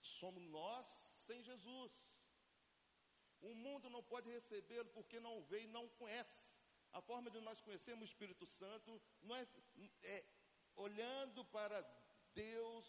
somos 0.00 0.42
nós 0.44 0.86
sem 1.26 1.42
Jesus. 1.42 1.92
O 3.42 3.54
mundo 3.54 3.90
não 3.90 4.02
pode 4.02 4.30
recebê-lo 4.30 4.88
porque 4.94 5.20
não 5.20 5.42
vê 5.42 5.64
e 5.64 5.66
não 5.66 5.86
conhece. 6.00 6.56
A 6.92 7.02
forma 7.02 7.30
de 7.30 7.40
nós 7.40 7.60
conhecermos 7.60 8.08
o 8.08 8.10
Espírito 8.10 8.46
Santo 8.46 9.02
não 9.20 9.36
é, 9.36 9.46
é 10.02 10.24
olhando 10.76 11.44
para 11.44 11.78
Deus, 12.32 12.88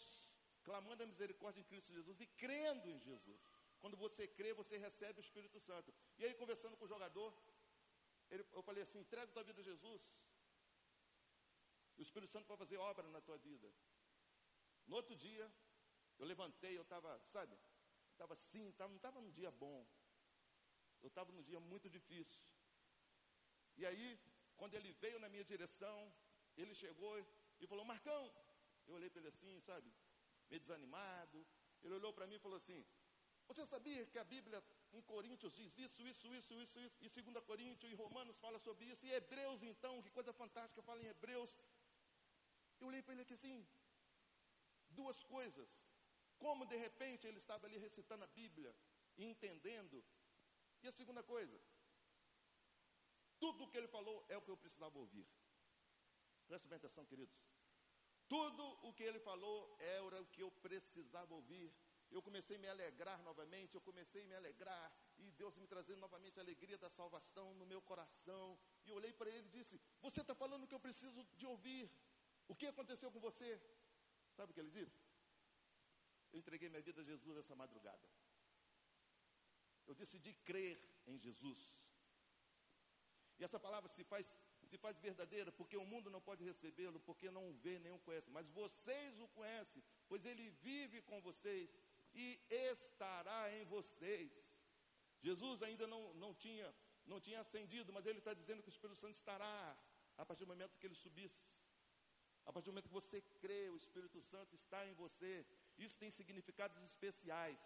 clamando 0.62 1.02
a 1.02 1.06
misericórdia 1.06 1.60
em 1.60 1.64
Cristo 1.64 1.92
Jesus 1.92 2.18
e 2.22 2.26
crendo 2.26 2.88
em 2.90 2.98
Jesus. 3.00 3.42
Quando 3.80 3.98
você 3.98 4.26
crê, 4.26 4.54
você 4.54 4.78
recebe 4.78 5.20
o 5.20 5.26
Espírito 5.28 5.60
Santo. 5.60 5.92
E 6.18 6.24
aí, 6.24 6.32
conversando 6.32 6.76
com 6.78 6.86
o 6.86 6.88
jogador, 6.88 7.36
ele, 8.30 8.46
eu 8.52 8.62
falei 8.62 8.82
assim: 8.82 9.00
entrega 9.00 9.30
tua 9.30 9.44
vida 9.44 9.60
a 9.60 9.64
Jesus. 9.64 10.02
O 11.98 12.02
Espírito 12.02 12.32
Santo 12.32 12.46
vai 12.46 12.56
fazer 12.56 12.76
obra 12.76 13.06
na 13.08 13.20
tua 13.20 13.36
vida. 13.38 13.68
No 14.86 14.96
outro 14.96 15.14
dia, 15.16 15.52
eu 16.18 16.26
levantei, 16.26 16.76
eu 16.76 16.82
estava, 16.82 17.20
sabe, 17.26 17.56
estava 18.12 18.34
assim, 18.34 18.72
tava, 18.72 18.90
não 18.90 18.96
estava 18.96 19.20
num 19.20 19.30
dia 19.30 19.50
bom. 19.50 19.86
Eu 21.02 21.08
estava 21.08 21.30
num 21.32 21.42
dia 21.42 21.60
muito 21.60 21.88
difícil. 21.88 22.40
E 23.76 23.86
aí, 23.86 24.18
quando 24.56 24.74
ele 24.74 24.92
veio 24.92 25.18
na 25.20 25.28
minha 25.28 25.44
direção, 25.44 26.12
ele 26.56 26.74
chegou 26.74 27.14
e 27.60 27.66
falou: 27.66 27.84
Marcão. 27.84 28.32
Eu 28.86 28.94
olhei 28.94 29.10
para 29.10 29.20
ele 29.20 29.28
assim, 29.28 29.60
sabe, 29.60 29.92
meio 30.48 30.60
desanimado. 30.60 31.46
Ele 31.82 31.94
olhou 31.94 32.12
para 32.12 32.26
mim 32.26 32.36
e 32.36 32.38
falou 32.38 32.56
assim: 32.56 32.84
Você 33.46 33.64
sabia 33.66 34.06
que 34.06 34.18
a 34.18 34.24
Bíblia 34.24 34.62
em 34.92 35.02
Coríntios 35.02 35.54
diz 35.54 35.76
isso, 35.78 36.02
isso, 36.02 36.34
isso, 36.34 36.54
isso, 36.54 36.80
isso, 37.00 37.20
e 37.20 37.22
2 37.22 37.44
Coríntios 37.44 37.92
e 37.92 37.94
Romanos 37.94 38.38
fala 38.38 38.58
sobre 38.58 38.86
isso, 38.86 39.04
e 39.06 39.12
Hebreus 39.12 39.62
então, 39.62 40.02
que 40.02 40.10
coisa 40.10 40.32
fantástica, 40.32 40.82
fala 40.82 41.02
em 41.02 41.06
Hebreus. 41.06 41.56
Eu 42.80 42.86
olhei 42.88 43.02
para 43.02 43.14
ele 43.14 43.22
aqui 43.22 43.34
assim, 43.34 43.66
duas 44.90 45.22
coisas. 45.22 45.70
Como 46.38 46.66
de 46.66 46.76
repente 46.76 47.26
ele 47.26 47.38
estava 47.38 47.66
ali 47.66 47.78
recitando 47.78 48.24
a 48.24 48.28
Bíblia 48.28 48.74
e 49.16 49.24
entendendo. 49.24 50.04
E 50.82 50.86
a 50.86 50.92
segunda 50.92 51.22
coisa, 51.22 51.58
tudo 53.38 53.64
o 53.64 53.68
que 53.68 53.76
ele 53.76 53.88
falou 53.88 54.24
é 54.28 54.36
o 54.36 54.42
que 54.42 54.50
eu 54.50 54.56
precisava 54.56 54.96
ouvir. 54.98 55.26
Presta 56.46 56.68
bem 56.68 56.76
atenção, 56.76 57.04
queridos. 57.04 57.36
Tudo 58.28 58.64
o 58.86 58.92
que 58.92 59.02
ele 59.02 59.18
falou 59.18 59.76
era 59.80 60.20
o 60.20 60.26
que 60.26 60.42
eu 60.42 60.50
precisava 60.50 61.34
ouvir 61.34 61.74
eu 62.10 62.22
comecei 62.22 62.56
a 62.56 62.58
me 62.58 62.68
alegrar 62.68 63.22
novamente, 63.22 63.74
eu 63.74 63.80
comecei 63.80 64.22
a 64.22 64.26
me 64.26 64.34
alegrar, 64.34 64.92
e 65.18 65.30
Deus 65.32 65.56
me 65.56 65.66
trazendo 65.66 66.00
novamente 66.00 66.38
a 66.38 66.42
alegria 66.42 66.78
da 66.78 66.88
salvação 66.88 67.54
no 67.54 67.66
meu 67.66 67.82
coração. 67.82 68.58
E 68.84 68.92
olhei 68.92 69.12
para 69.12 69.28
ele 69.30 69.46
e 69.46 69.50
disse: 69.50 69.80
Você 70.00 70.22
está 70.22 70.34
falando 70.34 70.64
o 70.64 70.66
que 70.66 70.74
eu 70.74 70.80
preciso 70.80 71.22
de 71.36 71.46
ouvir. 71.46 71.90
O 72.48 72.54
que 72.54 72.66
aconteceu 72.66 73.10
com 73.12 73.20
você? 73.20 73.60
Sabe 74.36 74.50
o 74.50 74.54
que 74.54 74.60
ele 74.60 74.70
disse? 74.70 74.98
Eu 76.32 76.38
entreguei 76.38 76.68
minha 76.68 76.82
vida 76.82 77.00
a 77.02 77.04
Jesus 77.04 77.36
essa 77.36 77.54
madrugada. 77.54 78.08
Eu 79.86 79.94
decidi 79.94 80.32
crer 80.48 80.76
em 81.06 81.18
Jesus. 81.18 81.60
E 83.38 83.44
essa 83.44 83.58
palavra 83.58 83.88
se 83.88 84.02
faz, 84.04 84.26
se 84.64 84.76
faz 84.76 84.98
verdadeira 84.98 85.50
porque 85.52 85.76
o 85.76 85.84
mundo 85.84 86.10
não 86.10 86.20
pode 86.20 86.44
recebê-lo, 86.44 87.00
porque 87.00 87.30
não 87.30 87.48
o 87.50 87.54
vê 87.54 87.78
nem 87.78 87.92
o 87.92 87.98
conhece. 88.00 88.30
Mas 88.30 88.48
vocês 88.48 89.20
o 89.20 89.28
conhecem, 89.28 89.82
pois 90.08 90.24
ele 90.24 90.50
vive 90.50 91.00
com 91.02 91.20
vocês 91.20 91.70
e 92.14 92.40
estará 92.50 93.40
em 93.56 93.64
vocês. 93.64 94.32
Jesus 95.20 95.62
ainda 95.62 95.86
não, 95.86 96.14
não, 96.14 96.34
tinha, 96.34 96.74
não 97.06 97.20
tinha 97.20 97.40
ascendido, 97.40 97.92
mas 97.92 98.06
ele 98.06 98.18
está 98.18 98.34
dizendo 98.34 98.62
que 98.62 98.68
o 98.68 98.76
Espírito 98.76 98.98
Santo 98.98 99.14
estará 99.14 99.76
a 100.16 100.26
partir 100.26 100.44
do 100.44 100.48
momento 100.48 100.78
que 100.78 100.86
ele 100.86 100.94
subisse. 100.94 101.48
A 102.48 102.52
partir 102.52 102.68
do 102.68 102.72
momento 102.72 102.88
que 102.88 103.00
você 103.00 103.20
crê, 103.42 103.68
o 103.68 103.76
Espírito 103.76 104.20
Santo 104.22 104.54
está 104.54 104.78
em 104.86 104.94
você. 104.94 105.32
Isso 105.76 105.98
tem 106.02 106.10
significados 106.10 106.78
especiais. 106.82 107.60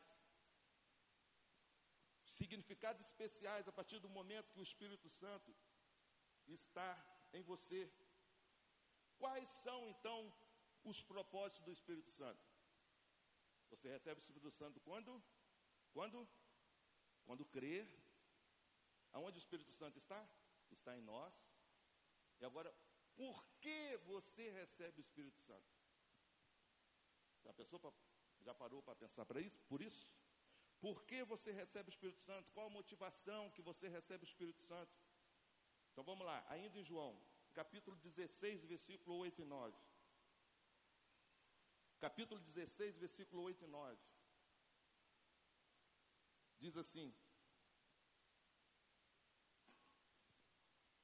Significados 2.41 3.01
especiais 3.07 3.69
a 3.69 3.73
partir 3.79 4.01
do 4.01 4.09
momento 4.09 4.53
que 4.53 4.59
o 4.59 4.69
Espírito 4.71 5.09
Santo 5.09 5.55
está 6.49 6.91
em 7.33 7.43
você. 7.43 7.81
Quais 9.21 9.49
são 9.65 9.89
então 9.89 10.19
os 10.83 11.01
propósitos 11.13 11.63
do 11.63 11.71
Espírito 11.71 12.11
Santo? 12.11 12.45
Você 13.71 13.89
recebe 13.89 14.21
o 14.21 14.25
Espírito 14.25 14.51
Santo 14.51 14.81
quando? 14.81 15.23
Quando? 15.93 16.29
Quando 17.25 17.45
crer. 17.45 17.87
Aonde 19.13 19.39
o 19.39 19.45
Espírito 19.45 19.71
Santo 19.71 19.97
está? 19.97 20.21
Está 20.73 20.97
em 20.97 21.03
nós. 21.03 21.33
E 22.41 22.45
agora, 22.45 22.75
por 23.23 23.39
que 23.63 23.81
você 24.13 24.45
recebe 24.51 24.99
o 25.01 25.07
Espírito 25.07 25.41
Santo? 25.49 25.71
Já 27.45 27.53
pensou 27.61 27.79
pra, 27.79 27.93
já 28.47 28.55
parou 28.63 28.83
para 28.83 28.97
pensar 29.05 29.25
para 29.25 29.41
isso? 29.41 29.61
Por 29.73 29.81
isso? 29.89 30.05
Por 30.81 31.05
que 31.05 31.23
você 31.33 31.53
recebe 31.53 31.89
o 31.89 31.95
Espírito 31.97 32.21
Santo? 32.29 32.51
Qual 32.51 32.67
a 32.67 32.77
motivação 32.79 33.51
que 33.51 33.63
você 33.71 33.87
recebe 33.89 34.25
o 34.25 34.31
Espírito 34.33 34.61
Santo? 34.71 34.93
Então 35.93 36.03
vamos 36.11 36.27
lá, 36.27 36.45
ainda 36.49 36.77
em 36.81 36.85
João, 36.85 37.13
capítulo 37.61 37.97
16, 37.97 38.65
versículo 38.65 39.17
8 39.19 39.43
e 39.43 39.45
9 39.45 39.93
capítulo 42.05 42.41
16, 42.41 42.97
versículo 42.99 43.43
8 43.43 43.63
e 43.65 43.69
9. 43.69 43.97
Diz 46.59 46.77
assim, 46.77 47.15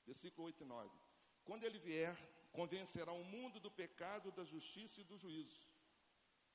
versículo 0.05 0.47
8 0.47 0.65
e 0.65 0.67
9: 0.67 1.08
Quando 1.49 1.65
ele 1.65 1.79
vier, 1.79 2.15
convencerá 2.53 3.11
o 3.11 3.25
mundo 3.25 3.59
do 3.59 3.71
pecado, 3.71 4.31
da 4.39 4.45
justiça 4.45 5.01
e 5.01 5.05
do 5.11 5.17
juízo. 5.17 5.67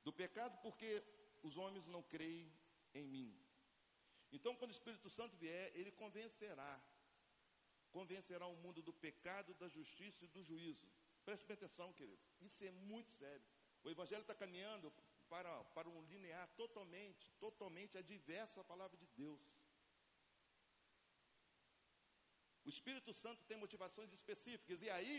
Do 0.04 0.14
pecado, 0.14 0.56
porque 0.62 1.04
os 1.42 1.58
homens 1.58 1.88
não 1.88 2.04
creem 2.04 2.54
em 2.94 3.08
mim. 3.08 3.36
Então, 4.32 4.56
quando 4.56 4.70
o 4.70 4.78
Espírito 4.78 5.10
Santo 5.10 5.36
vier, 5.38 5.72
ele 5.74 5.92
convencerá. 5.92 6.80
Convencerá 7.90 8.46
o 8.46 8.56
mundo 8.58 8.84
do 8.84 8.94
pecado, 8.94 9.56
da 9.56 9.68
justiça 9.68 10.26
e 10.26 10.28
do 10.28 10.44
juízo. 10.44 10.88
Preste 11.26 11.52
atenção, 11.52 11.92
queridos. 11.94 12.30
Isso 12.40 12.64
é 12.64 12.70
muito 12.70 13.12
sério. 13.14 13.48
O 13.84 13.90
Evangelho 13.90 14.22
está 14.22 14.36
caminhando 14.36 14.94
para, 15.28 15.64
para 15.76 15.90
um 15.90 16.04
linear 16.04 16.48
totalmente, 16.56 17.32
totalmente 17.40 17.98
adverso 17.98 18.60
à 18.60 18.64
palavra 18.64 18.96
de 18.96 19.08
Deus. 19.08 19.42
O 22.66 22.70
Espírito 22.70 23.14
Santo 23.14 23.44
tem 23.46 23.58
motivações 23.58 24.12
específicas, 24.14 24.82
e 24.82 24.90
aí 24.90 25.18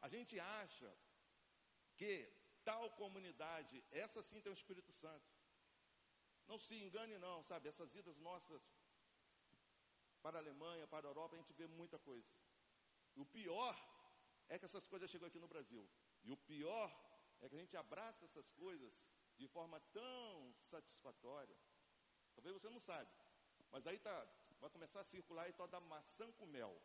a 0.00 0.08
gente 0.08 0.38
acha 0.38 0.90
que 1.96 2.28
tal 2.64 2.90
comunidade, 3.02 3.82
essa 3.90 4.22
sim 4.22 4.40
tem 4.40 4.52
o 4.52 4.60
Espírito 4.60 4.92
Santo. 4.92 5.28
Não 6.48 6.58
se 6.58 6.74
engane, 6.74 7.16
não, 7.18 7.42
sabe? 7.42 7.68
Essas 7.68 7.94
idas 7.94 8.18
nossas 8.18 8.62
para 10.22 10.38
a 10.38 10.40
Alemanha, 10.40 10.88
para 10.88 11.06
a 11.06 11.10
Europa, 11.10 11.36
a 11.36 11.38
gente 11.38 11.52
vê 11.52 11.66
muita 11.68 11.98
coisa. 11.98 12.28
O 13.14 13.24
pior 13.24 13.74
é 14.48 14.58
que 14.58 14.64
essas 14.64 14.86
coisas 14.86 15.10
chegam 15.10 15.28
aqui 15.28 15.38
no 15.38 15.48
Brasil. 15.48 15.88
E 16.24 16.32
o 16.32 16.36
pior 16.36 16.88
é 17.40 17.48
que 17.48 17.54
a 17.54 17.58
gente 17.58 17.76
abraça 17.76 18.24
essas 18.24 18.50
coisas 18.50 18.92
de 19.36 19.46
forma 19.46 19.78
tão 19.92 20.54
satisfatória. 20.70 21.56
Talvez 22.34 22.54
você 22.54 22.68
não 22.68 22.80
sabe, 22.80 23.10
mas 23.70 23.86
aí 23.86 23.98
tá, 23.98 24.16
vai 24.60 24.70
começar 24.70 25.00
a 25.00 25.04
circular 25.04 25.44
aí 25.44 25.52
toda 25.52 25.80
maçã 25.80 26.30
com 26.32 26.46
mel. 26.46 26.80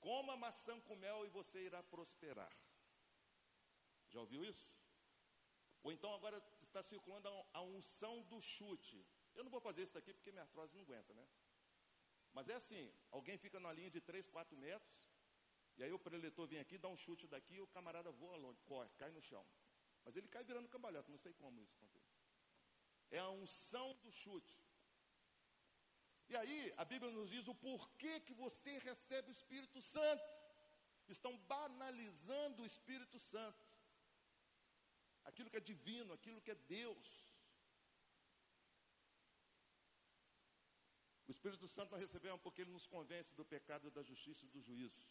Coma 0.00 0.36
maçã 0.36 0.80
com 0.80 0.96
mel 0.96 1.24
e 1.24 1.28
você 1.28 1.60
irá 1.60 1.82
prosperar. 1.82 2.52
Já 4.10 4.20
ouviu 4.20 4.44
isso? 4.44 4.70
Ou 5.82 5.92
então 5.92 6.12
agora 6.14 6.42
está 6.62 6.82
circulando 6.82 7.28
a 7.52 7.62
unção 7.62 8.22
do 8.22 8.40
chute. 8.40 9.06
Eu 9.34 9.44
não 9.44 9.50
vou 9.50 9.60
fazer 9.60 9.82
isso 9.82 9.94
daqui 9.94 10.12
porque 10.12 10.30
minha 10.30 10.42
artrose 10.42 10.74
não 10.74 10.82
aguenta, 10.82 11.12
né? 11.14 11.26
Mas 12.32 12.48
é 12.48 12.54
assim, 12.54 12.92
alguém 13.10 13.38
fica 13.38 13.60
numa 13.60 13.72
linha 13.72 13.90
de 13.90 14.00
3, 14.00 14.28
4 14.28 14.56
metros, 14.56 14.92
e 15.76 15.84
aí 15.84 15.92
o 15.92 15.98
preletor 15.98 16.46
vem 16.46 16.58
aqui, 16.58 16.76
dá 16.78 16.88
um 16.88 16.96
chute 16.96 17.26
daqui, 17.26 17.54
e 17.54 17.60
o 17.60 17.66
camarada 17.66 18.10
voa 18.10 18.36
longe, 18.36 18.60
corre, 18.62 18.90
cai 18.96 19.10
no 19.10 19.22
chão. 19.22 19.44
Mas 20.04 20.16
ele 20.16 20.28
cai 20.28 20.42
virando 20.42 20.68
cambalhota, 20.68 21.10
não 21.10 21.18
sei 21.18 21.32
como 21.34 21.60
isso 21.60 21.74
acontece. 21.76 22.12
É 23.10 23.18
a 23.18 23.30
unção 23.30 23.94
do 24.02 24.10
chute. 24.10 24.63
E 26.28 26.36
aí, 26.36 26.72
a 26.76 26.84
Bíblia 26.84 27.12
nos 27.12 27.30
diz 27.30 27.46
o 27.48 27.54
porquê 27.54 28.20
que 28.20 28.34
você 28.34 28.78
recebe 28.78 29.28
o 29.28 29.32
Espírito 29.32 29.80
Santo. 29.82 30.24
Estão 31.08 31.36
banalizando 31.38 32.62
o 32.62 32.66
Espírito 32.66 33.18
Santo. 33.18 33.64
Aquilo 35.24 35.50
que 35.50 35.56
é 35.56 35.60
divino, 35.60 36.12
aquilo 36.12 36.40
que 36.40 36.50
é 36.50 36.54
Deus. 36.54 37.34
O 41.26 41.30
Espírito 41.30 41.66
Santo 41.68 41.92
nós 41.92 42.00
recebemos 42.00 42.40
porque 42.42 42.62
ele 42.62 42.70
nos 42.70 42.86
convence 42.86 43.34
do 43.34 43.44
pecado, 43.44 43.90
da 43.90 44.02
justiça 44.02 44.44
e 44.44 44.48
do 44.48 44.60
juízo. 44.60 45.06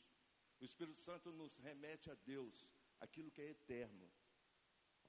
O 0.59 0.65
Espírito 0.65 0.99
Santo 0.99 1.31
nos 1.31 1.57
remete 1.57 2.09
a 2.09 2.15
Deus, 2.15 2.73
aquilo 2.99 3.31
que 3.31 3.41
é 3.41 3.49
eterno. 3.49 4.11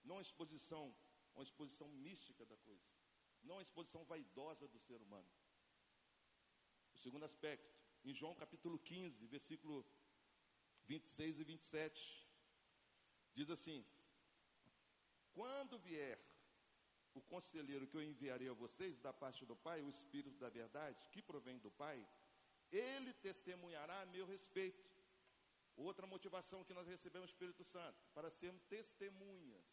Não 0.03 0.19
a 0.19 0.23
exposição, 0.23 0.95
uma 1.35 1.45
exposição 1.45 1.89
mística 1.89 2.45
da 2.45 2.57
coisa. 2.59 2.89
Não 3.43 3.59
a 3.59 3.63
exposição 3.63 4.05
vaidosa 4.05 4.67
do 4.69 4.79
ser 4.81 5.01
humano. 5.01 5.29
Segundo 7.05 7.27
aspecto, 7.27 7.71
em 8.03 8.15
João 8.15 8.35
capítulo 8.35 8.79
15, 8.79 9.27
versículo 9.27 9.85
26 10.87 11.39
e 11.39 11.45
27, 11.45 12.27
diz 13.35 13.51
assim: 13.51 13.85
Quando 15.35 15.79
vier 15.79 16.19
o 17.13 17.21
conselheiro 17.21 17.87
que 17.87 17.99
eu 17.99 18.03
enviarei 18.03 18.49
a 18.49 18.55
vocês 18.55 18.99
da 19.01 19.13
parte 19.13 19.45
do 19.45 19.55
Pai, 19.55 19.83
o 19.83 19.91
Espírito 19.91 20.39
da 20.39 20.49
verdade, 20.49 21.07
que 21.13 21.21
provém 21.21 21.59
do 21.59 21.71
Pai, 21.71 22.09
ele 22.73 23.13
testemunhará 23.13 24.01
a 24.01 24.07
meu 24.07 24.25
respeito. 24.25 24.91
Outra 25.77 26.07
motivação 26.07 26.65
que 26.65 26.73
nós 26.73 26.89
recebemos 26.89 27.29
Espírito 27.29 27.65
Santo, 27.65 28.03
para 28.15 28.31
sermos 28.31 28.65
testemunhas. 28.65 29.67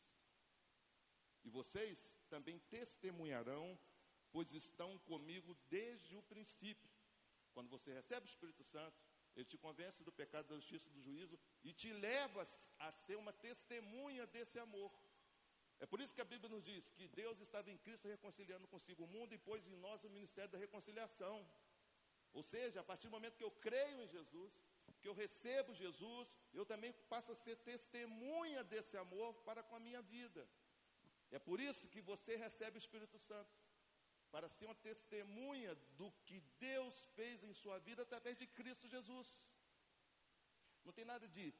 E 1.45 1.49
vocês 1.49 2.19
também 2.27 2.59
testemunharão, 2.59 3.79
pois 4.33 4.51
estão 4.51 4.99
comigo 4.99 5.57
desde 5.69 6.17
o 6.17 6.23
princípio. 6.23 6.90
Quando 7.53 7.69
você 7.69 7.93
recebe 7.93 8.25
o 8.25 8.33
Espírito 8.33 8.63
Santo, 8.63 8.97
ele 9.35 9.45
te 9.45 9.57
convence 9.57 10.03
do 10.03 10.11
pecado, 10.11 10.47
da 10.47 10.55
justiça 10.55 10.89
e 10.89 10.91
do 10.91 11.01
juízo 11.01 11.39
e 11.63 11.73
te 11.73 11.91
leva 11.93 12.43
a 12.79 12.91
ser 12.91 13.15
uma 13.15 13.33
testemunha 13.33 14.25
desse 14.27 14.59
amor. 14.59 14.91
É 15.79 15.85
por 15.85 15.99
isso 15.99 16.13
que 16.13 16.21
a 16.21 16.25
Bíblia 16.25 16.49
nos 16.49 16.63
diz 16.63 16.89
que 16.89 17.07
Deus 17.07 17.39
estava 17.39 17.71
em 17.71 17.77
Cristo 17.77 18.07
reconciliando 18.07 18.67
consigo 18.67 19.03
o 19.03 19.07
mundo 19.07 19.33
e 19.33 19.37
pôs 19.37 19.65
em 19.67 19.75
nós 19.77 20.03
o 20.03 20.09
ministério 20.09 20.51
da 20.51 20.57
reconciliação. 20.57 21.35
Ou 22.33 22.43
seja, 22.43 22.81
a 22.81 22.83
partir 22.83 23.07
do 23.07 23.11
momento 23.11 23.37
que 23.37 23.43
eu 23.43 23.51
creio 23.51 23.99
em 24.01 24.07
Jesus, 24.07 24.53
que 25.01 25.07
eu 25.07 25.13
recebo 25.13 25.73
Jesus, 25.73 26.33
eu 26.53 26.65
também 26.65 26.93
passo 27.09 27.31
a 27.31 27.35
ser 27.35 27.55
testemunha 27.57 28.63
desse 28.63 28.95
amor 28.95 29.33
para 29.47 29.63
com 29.63 29.75
a 29.75 29.79
minha 29.79 30.01
vida. 30.01 30.47
É 31.31 31.39
por 31.39 31.59
isso 31.59 31.87
que 31.87 32.01
você 32.01 32.35
recebe 32.35 32.77
o 32.77 32.83
Espírito 32.85 33.17
Santo 33.17 33.51
para 34.31 34.47
ser 34.49 34.65
uma 34.65 34.75
testemunha 34.75 35.75
do 35.99 36.09
que 36.25 36.39
Deus 36.59 37.01
fez 37.15 37.43
em 37.43 37.53
sua 37.53 37.77
vida 37.79 38.01
através 38.03 38.37
de 38.37 38.47
Cristo 38.47 38.87
Jesus. 38.87 39.29
Não 40.85 40.93
tem 40.93 41.05
nada 41.05 41.27
de, 41.27 41.53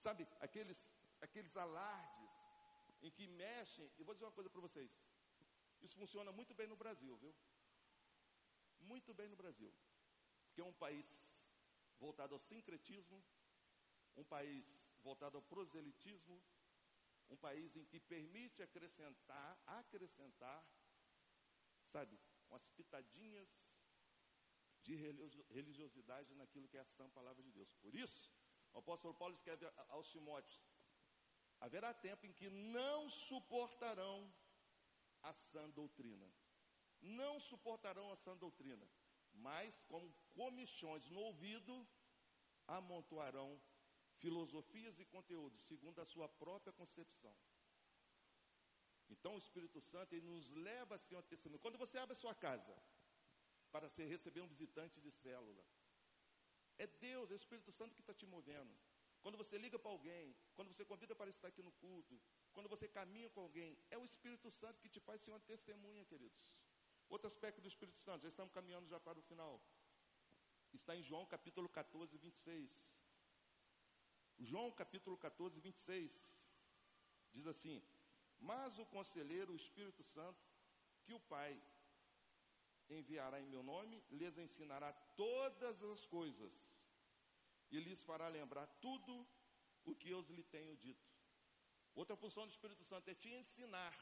sabe, 0.00 0.26
aqueles, 0.40 0.80
aqueles 1.20 1.56
alardes 1.56 2.30
em 3.02 3.10
que 3.10 3.26
mexem. 3.26 3.90
Eu 3.98 4.04
vou 4.04 4.14
dizer 4.14 4.24
uma 4.24 4.38
coisa 4.38 4.48
para 4.48 4.60
vocês. 4.60 4.90
Isso 5.82 5.96
funciona 5.96 6.30
muito 6.30 6.54
bem 6.54 6.68
no 6.68 6.76
Brasil, 6.76 7.16
viu? 7.16 7.34
Muito 8.80 9.12
bem 9.12 9.28
no 9.28 9.36
Brasil. 9.36 9.72
Porque 10.46 10.60
é 10.60 10.64
um 10.64 10.72
país 10.84 11.08
voltado 11.98 12.34
ao 12.34 12.38
sincretismo, 12.38 13.22
um 14.16 14.24
país 14.24 14.64
voltado 15.02 15.36
ao 15.38 15.42
proselitismo, 15.42 16.40
um 17.28 17.36
país 17.36 17.74
em 17.76 17.84
que 17.84 17.98
permite 17.98 18.62
acrescentar, 18.62 19.60
acrescentar 19.66 20.64
sabe, 21.94 22.18
umas 22.48 22.66
pitadinhas 22.78 23.48
de 24.86 24.94
religiosidade 25.58 26.34
naquilo 26.34 26.68
que 26.68 26.76
é 26.76 26.80
a 26.80 26.92
sã 26.96 27.08
palavra 27.10 27.42
de 27.42 27.52
Deus. 27.58 27.72
Por 27.84 27.94
isso, 27.94 28.22
o 28.72 28.78
apóstolo 28.78 29.14
Paulo 29.14 29.34
escreve 29.34 29.64
aos 29.88 30.08
Timóteos: 30.14 30.60
haverá 31.60 31.90
tempo 32.08 32.26
em 32.26 32.32
que 32.32 32.48
não 32.50 32.98
suportarão 33.08 34.16
a 35.22 35.32
sã 35.32 35.68
doutrina. 35.70 36.28
Não 37.00 37.34
suportarão 37.40 38.06
a 38.12 38.16
sã 38.16 38.36
doutrina, 38.36 38.88
mas 39.32 39.80
como 39.88 40.12
comichões 40.40 41.08
no 41.10 41.20
ouvido, 41.20 41.74
amontoarão 42.66 43.60
filosofias 44.18 45.00
e 45.00 45.04
conteúdos 45.04 45.62
segundo 45.62 46.00
a 46.00 46.04
sua 46.04 46.28
própria 46.28 46.72
concepção. 46.72 47.34
Então 49.12 49.34
o 49.34 49.42
Espírito 49.44 49.80
Santo 49.80 50.14
ele 50.14 50.26
nos 50.34 50.48
leva 50.68 50.94
a 50.94 51.02
ser 51.04 51.14
uma 51.16 51.28
testemunha. 51.32 51.64
Quando 51.64 51.78
você 51.84 51.96
abre 51.98 52.14
a 52.16 52.22
sua 52.22 52.34
casa 52.46 52.74
para 53.74 53.88
ser, 53.88 54.06
receber 54.16 54.40
um 54.40 54.50
visitante 54.54 55.00
de 55.00 55.10
célula, 55.10 55.64
é 56.78 56.86
Deus, 56.86 57.30
é 57.30 57.34
o 57.34 57.42
Espírito 57.42 57.70
Santo 57.78 57.94
que 57.96 58.04
está 58.04 58.14
te 58.20 58.26
movendo. 58.26 58.74
Quando 59.22 59.36
você 59.42 59.56
liga 59.64 59.78
para 59.78 59.90
alguém, 59.96 60.34
quando 60.56 60.68
você 60.72 60.84
convida 60.92 61.14
para 61.14 61.30
estar 61.30 61.48
aqui 61.48 61.62
no 61.62 61.72
culto, 61.84 62.20
quando 62.54 62.68
você 62.74 62.88
caminha 62.88 63.28
com 63.34 63.40
alguém, 63.40 63.78
é 63.90 63.96
o 63.96 64.04
Espírito 64.04 64.50
Santo 64.50 64.80
que 64.80 64.88
te 64.94 65.00
faz 65.00 65.20
ser 65.20 65.30
uma 65.30 65.40
testemunha, 65.52 66.04
queridos. 66.04 66.46
Outro 67.08 67.28
aspecto 67.28 67.60
do 67.60 67.68
Espírito 67.68 67.98
Santo, 68.06 68.22
já 68.22 68.28
estamos 68.28 68.52
caminhando 68.52 68.88
já 68.88 68.98
para 68.98 69.18
o 69.18 69.22
final. 69.30 69.54
Está 70.72 70.96
em 70.96 71.02
João 71.02 71.24
capítulo 71.26 71.68
14, 71.68 72.16
26. 72.16 72.70
João 74.40 74.72
capítulo 74.72 75.16
14, 75.16 75.60
26. 75.60 76.34
Diz 77.34 77.46
assim: 77.46 77.82
mas 78.50 78.78
o 78.78 78.86
conselheiro, 78.86 79.52
o 79.52 79.60
Espírito 79.64 80.02
Santo, 80.02 80.42
que 81.04 81.14
o 81.14 81.20
Pai 81.20 81.52
enviará 82.88 83.40
em 83.40 83.46
meu 83.46 83.62
nome, 83.62 84.02
lhes 84.10 84.36
ensinará 84.36 84.92
todas 85.16 85.82
as 85.82 86.04
coisas 86.06 86.52
e 87.70 87.78
lhes 87.80 88.02
fará 88.02 88.28
lembrar 88.28 88.66
tudo 88.86 89.26
o 89.84 89.94
que 89.94 90.10
eu 90.10 90.20
lhe 90.36 90.42
tenho 90.42 90.76
dito. 90.76 91.10
Outra 91.94 92.16
função 92.16 92.46
do 92.46 92.50
Espírito 92.50 92.84
Santo 92.84 93.08
é 93.08 93.14
te 93.14 93.30
ensinar, 93.30 93.96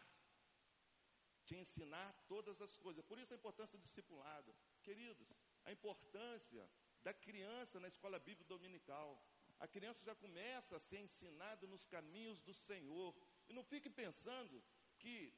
te 1.45 1.57
ensinar 1.57 2.13
todas 2.29 2.61
as 2.61 2.77
coisas. 2.77 3.05
Por 3.05 3.19
isso 3.19 3.33
a 3.33 3.37
importância 3.37 3.79
do 3.79 3.83
discipulado. 3.83 4.55
Queridos, 4.83 5.29
a 5.65 5.73
importância 5.73 6.69
da 7.03 7.13
criança 7.13 7.81
na 7.81 7.89
escola 7.89 8.19
bíblica 8.19 8.45
dominical. 8.49 9.23
A 9.59 9.69
criança 9.69 10.05
já 10.05 10.15
começa 10.15 10.77
a 10.77 10.81
ser 10.81 11.01
ensinada 11.01 11.67
nos 11.67 11.87
caminhos 11.87 12.41
do 12.41 12.55
Senhor. 12.55 13.15
E 13.51 13.53
não 13.53 13.65
fique 13.65 13.91
pensando 13.91 14.63
que 14.97 15.35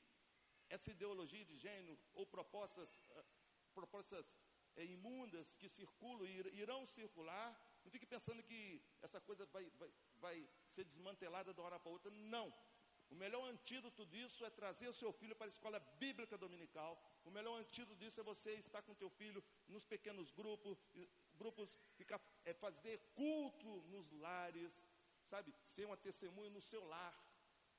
essa 0.69 0.91
ideologia 0.91 1.45
de 1.47 1.57
gênero 1.57 1.99
ou 2.13 2.27
propostas, 2.27 2.91
uh, 3.09 3.25
propostas 3.73 4.27
uh, 4.77 4.83
imundas 4.83 5.55
que 5.55 5.67
circulam 5.67 6.27
e 6.27 6.61
irão 6.61 6.87
circular, 6.87 7.49
não 7.83 7.91
fique 7.91 8.05
pensando 8.05 8.43
que 8.43 8.83
essa 9.01 9.19
coisa 9.19 9.47
vai, 9.47 9.65
vai, 9.79 9.91
vai 10.21 10.49
ser 10.69 10.85
desmantelada 10.85 11.55
de 11.55 11.61
uma 11.61 11.69
hora 11.69 11.81
para 11.81 11.91
outra. 11.91 12.11
Não. 12.11 12.53
O 13.09 13.15
melhor 13.15 13.45
antídoto 13.49 14.05
disso 14.05 14.45
é 14.45 14.51
trazer 14.51 14.89
o 14.89 14.95
seu 14.95 15.11
filho 15.11 15.35
para 15.35 15.47
a 15.47 15.55
escola 15.55 15.81
bíblica 15.99 16.37
dominical. 16.37 17.03
O 17.25 17.31
melhor 17.31 17.59
antídoto 17.59 17.97
disso 17.97 18.21
é 18.21 18.23
você 18.23 18.53
estar 18.57 18.83
com 18.83 18.93
o 18.93 19.01
teu 19.03 19.09
filho 19.09 19.43
nos 19.69 19.87
pequenos 19.87 20.31
grupos, 20.31 20.79
grupos 21.35 21.79
ficar, 21.97 22.21
é 22.45 22.53
fazer 22.53 22.99
culto 23.15 23.83
nos 23.89 24.11
lares, 24.13 24.87
sabe? 25.25 25.55
Ser 25.63 25.87
uma 25.87 25.97
testemunha 25.97 26.51
no 26.51 26.61
seu 26.61 26.85
lar 26.85 27.32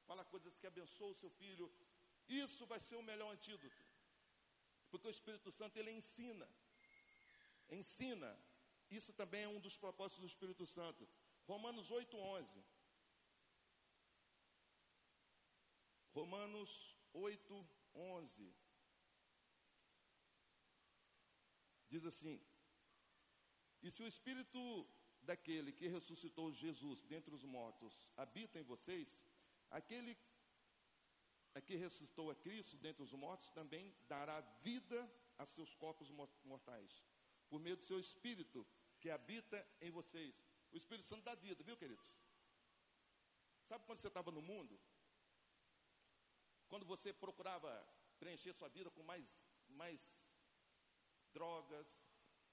fala 0.08 0.24
coisas 0.26 0.58
que 0.58 0.68
abençoam 0.68 1.12
o 1.12 1.16
seu 1.16 1.30
filho. 1.30 1.72
Isso 2.28 2.66
vai 2.66 2.80
ser 2.80 2.96
o 2.96 3.04
melhor 3.04 3.32
antídoto. 3.34 3.84
Porque 4.90 5.08
o 5.08 5.12
Espírito 5.12 5.52
Santo 5.52 5.78
ele 5.78 5.92
ensina. 5.92 6.48
Ensina. 7.70 8.32
Isso 8.90 9.12
também 9.14 9.44
é 9.44 9.48
um 9.48 9.60
dos 9.60 9.76
propósitos 9.76 10.22
do 10.22 10.28
Espírito 10.28 10.66
Santo. 10.66 11.08
Romanos 11.48 11.90
8:11. 11.90 12.64
Romanos 16.14 16.96
8:11. 17.14 18.54
Diz 21.90 22.06
assim: 22.06 22.40
E 23.82 23.90
se 23.90 24.02
o 24.04 24.08
Espírito 24.08 24.88
daquele 25.22 25.72
que 25.72 25.88
ressuscitou 25.88 26.52
Jesus 26.52 27.02
dentre 27.04 27.34
os 27.34 27.44
mortos 27.44 27.94
habita 28.18 28.60
em 28.60 28.64
vocês, 28.64 29.20
aquele 29.78 30.18
que 31.68 31.76
ressuscitou 31.76 32.32
a 32.32 32.36
Cristo 32.36 32.78
dentre 32.78 33.04
os 33.04 33.14
mortos 33.14 33.50
também 33.52 33.94
dará 34.08 34.40
vida 34.68 35.00
a 35.38 35.46
seus 35.46 35.74
corpos 35.76 36.10
mortais, 36.44 37.04
por 37.50 37.60
meio 37.60 37.78
do 37.78 37.84
seu 37.84 38.00
Espírito 38.00 38.66
que 39.00 39.10
habita 39.10 39.58
em 39.82 39.92
vocês. 39.92 40.36
O 40.72 40.78
Espírito 40.78 41.08
Santo 41.08 41.24
dá 41.24 41.36
vida, 41.36 41.64
viu, 41.64 41.78
queridos? 41.78 42.10
Sabe 43.68 43.86
quando 43.86 44.00
você 44.00 44.08
estava 44.08 44.32
no 44.32 44.42
mundo? 44.42 44.80
Quando 46.68 46.86
você 46.86 47.14
procurava 47.14 47.72
preencher 48.18 48.54
sua 48.54 48.70
vida 48.70 48.90
com 48.90 49.04
mais, 49.04 49.30
mais 49.68 50.02
drogas, 51.32 51.88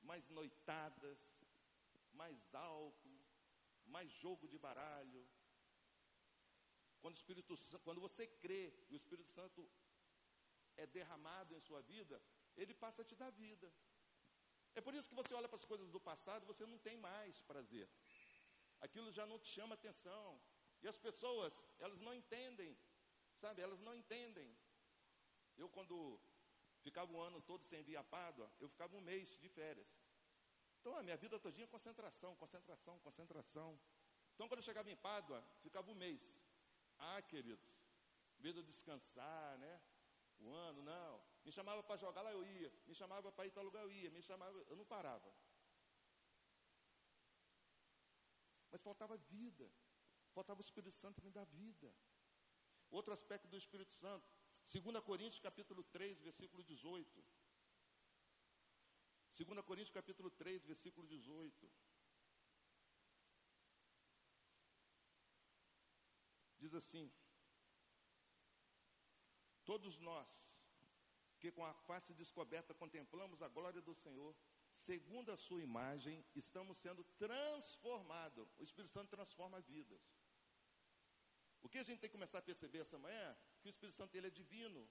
mais 0.03 0.29
noitadas, 0.29 1.19
mais 2.13 2.55
álcool, 2.55 3.21
mais 3.87 4.11
jogo 4.11 4.49
de 4.49 4.59
baralho. 4.59 5.27
Quando, 7.01 7.15
o 7.15 7.17
Espírito, 7.17 7.55
quando 7.83 8.01
você 8.01 8.27
crê 8.27 8.73
e 8.89 8.95
o 8.95 8.97
Espírito 8.97 9.29
Santo 9.31 9.69
é 10.77 10.87
derramado 10.87 11.55
em 11.55 11.61
sua 11.61 11.81
vida, 11.83 12.21
ele 12.57 12.75
passa 12.75 13.03
a 13.03 13.05
te 13.05 13.15
dar 13.15 13.31
vida. 13.31 13.73
É 14.75 14.81
por 14.81 14.95
isso 14.95 15.09
que 15.09 15.15
você 15.15 15.35
olha 15.35 15.49
para 15.49 15.57
as 15.57 15.65
coisas 15.65 15.91
do 15.91 16.01
passado, 16.01 16.47
você 16.47 16.65
não 16.65 16.79
tem 16.79 16.97
mais 16.97 17.41
prazer. 17.43 17.89
Aquilo 18.81 19.11
já 19.11 19.27
não 19.27 19.39
te 19.39 19.49
chama 19.49 19.75
atenção. 19.75 20.41
E 20.83 20.89
as 20.89 20.99
pessoas, 20.99 21.53
elas 21.79 22.01
não 22.01 22.15
entendem, 22.15 22.77
sabe? 23.37 23.61
Elas 23.61 23.81
não 23.81 23.95
entendem. 23.95 24.57
Eu, 25.57 25.69
quando 25.69 26.19
ficava 26.81 27.13
um 27.13 27.21
ano 27.21 27.43
todo 27.43 27.65
sem 27.65 27.83
vir 27.83 27.97
a 27.97 28.05
Pádua, 28.05 28.51
eu 28.59 28.69
ficava 28.69 28.97
um 28.97 29.01
mês 29.01 29.29
de 29.39 29.49
férias. 29.49 30.01
Então, 30.81 30.97
a 30.97 31.03
minha 31.03 31.17
vida 31.17 31.39
todinha 31.39 31.65
é 31.65 31.67
concentração, 31.67 32.35
concentração, 32.37 32.99
concentração. 33.01 33.79
Então, 34.35 34.49
quando 34.49 34.61
eu 34.61 34.65
chegava 34.65 34.91
em 34.91 34.97
Pádua, 34.97 35.45
ficava 35.61 35.91
um 35.91 35.95
mês. 35.95 36.40
Ah, 37.01 37.23
queridos, 37.23 37.79
medo 38.39 38.63
de 38.63 38.69
descansar, 38.69 39.59
né? 39.59 39.81
O 40.39 40.51
ano, 40.53 40.83
não. 40.83 41.23
Me 41.45 41.53
chamava 41.53 41.83
para 41.83 41.97
jogar 41.97 42.23
lá, 42.23 42.33
eu 42.33 42.45
ia. 42.45 42.73
Me 42.87 42.95
chamava 42.95 43.33
para 43.33 43.47
ir 43.47 43.51
para 43.51 43.63
lugar, 43.63 43.83
eu 43.83 43.91
ia. 43.91 44.11
Me 44.11 44.23
chamava, 44.23 44.57
eu 44.69 44.77
não 44.77 44.85
parava. 44.85 45.35
Mas 48.71 48.83
faltava 48.83 49.17
vida. 49.17 49.71
Faltava 50.33 50.61
o 50.61 50.63
Espírito 50.63 50.93
Santo 50.93 51.23
me 51.23 51.31
dar 51.31 51.45
vida. 51.45 51.93
Outro 52.91 53.13
aspecto 53.13 53.49
do 53.49 53.57
Espírito 53.57 53.93
Santo. 53.93 54.27
2 54.73 55.03
Coríntios 55.05 55.41
capítulo 55.41 55.83
3, 55.85 56.21
versículo 56.21 56.63
18. 56.63 57.25
2 59.37 59.65
Coríntios 59.65 59.91
capítulo 59.91 60.31
3, 60.31 60.65
versículo 60.65 61.07
18. 61.07 61.71
Diz 66.71 66.77
assim: 66.77 67.13
Todos 69.65 69.99
nós, 69.99 70.29
que 71.41 71.51
com 71.51 71.65
a 71.65 71.75
face 71.89 72.15
descoberta 72.15 72.73
contemplamos 72.73 73.43
a 73.43 73.49
glória 73.49 73.83
do 73.83 73.93
Senhor, 73.93 74.37
segundo 74.71 75.33
a 75.33 75.37
sua 75.37 75.61
imagem, 75.61 76.25
estamos 76.37 76.79
sendo 76.79 77.03
transformados. 77.25 78.57
O 78.57 78.63
Espírito 78.63 78.93
Santo 78.93 79.11
transforma 79.17 79.61
vidas. 79.61 80.01
O 81.61 81.69
que 81.69 81.79
a 81.79 81.83
gente 81.83 81.99
tem 81.99 82.09
que 82.09 82.19
começar 82.19 82.39
a 82.39 82.51
perceber 82.51 82.79
essa 82.83 82.99
manhã? 82.99 83.37
Que 83.61 83.69
o 83.69 83.75
Espírito 83.75 83.97
Santo 83.97 84.15
ele 84.15 84.29
é 84.29 84.31
divino. 84.31 84.89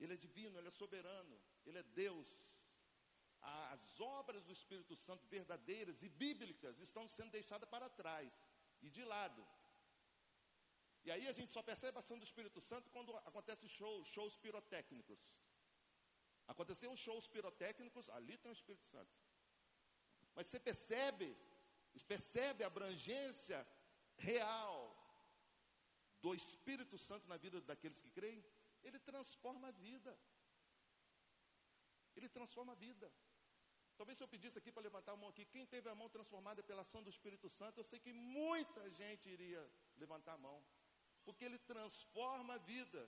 Ele 0.00 0.14
é 0.14 0.16
divino, 0.16 0.58
ele 0.58 0.68
é 0.68 0.70
soberano, 0.70 1.38
ele 1.66 1.78
é 1.78 1.82
Deus. 1.82 2.30
As 3.74 4.00
obras 4.00 4.42
do 4.46 4.52
Espírito 4.52 4.96
Santo 4.96 5.26
verdadeiras 5.26 6.02
e 6.02 6.08
bíblicas 6.08 6.80
estão 6.80 7.06
sendo 7.06 7.32
deixadas 7.32 7.68
para 7.68 7.90
trás 7.90 8.48
e 8.80 8.88
de 8.88 9.04
lado. 9.04 9.46
E 11.08 11.10
aí 11.10 11.26
a 11.26 11.32
gente 11.36 11.52
só 11.56 11.62
percebe 11.62 11.96
a 11.96 12.00
ação 12.00 12.18
do 12.18 12.26
Espírito 12.28 12.60
Santo 12.60 12.90
quando 12.94 13.16
acontece 13.28 13.66
show, 13.66 14.04
shows 14.04 14.34
pirotécnicos. 14.36 15.22
Aconteceu 16.52 16.94
shows 17.04 17.26
pirotécnicos, 17.34 18.10
ali 18.10 18.36
tem 18.36 18.50
o 18.50 18.58
Espírito 18.58 18.84
Santo. 18.94 19.14
Mas 20.34 20.46
você 20.48 20.60
percebe, 20.60 21.34
percebe 22.06 22.62
a 22.62 22.66
abrangência 22.66 23.66
real 24.18 24.74
do 26.20 26.34
Espírito 26.34 26.98
Santo 26.98 27.26
na 27.26 27.38
vida 27.38 27.58
daqueles 27.62 28.02
que 28.02 28.10
creem? 28.10 28.44
Ele 28.82 28.98
transforma 28.98 29.68
a 29.68 29.70
vida. 29.70 30.12
Ele 32.16 32.28
transforma 32.28 32.72
a 32.72 32.80
vida. 32.86 33.10
Talvez 33.96 34.18
se 34.18 34.24
eu 34.24 34.28
pedisse 34.28 34.58
aqui 34.58 34.70
para 34.70 34.82
levantar 34.82 35.12
a 35.12 35.16
mão 35.16 35.30
aqui, 35.30 35.46
quem 35.46 35.64
teve 35.64 35.88
a 35.88 35.94
mão 35.94 36.10
transformada 36.10 36.62
pela 36.62 36.82
ação 36.82 37.02
do 37.02 37.08
Espírito 37.08 37.48
Santo, 37.48 37.80
eu 37.80 37.84
sei 37.84 37.98
que 37.98 38.12
muita 38.12 38.90
gente 38.90 39.26
iria 39.36 39.62
levantar 39.96 40.34
a 40.34 40.44
mão. 40.48 40.62
Porque 41.28 41.44
ele 41.44 41.58
transforma 41.58 42.54
a 42.54 42.58
vida, 42.74 43.00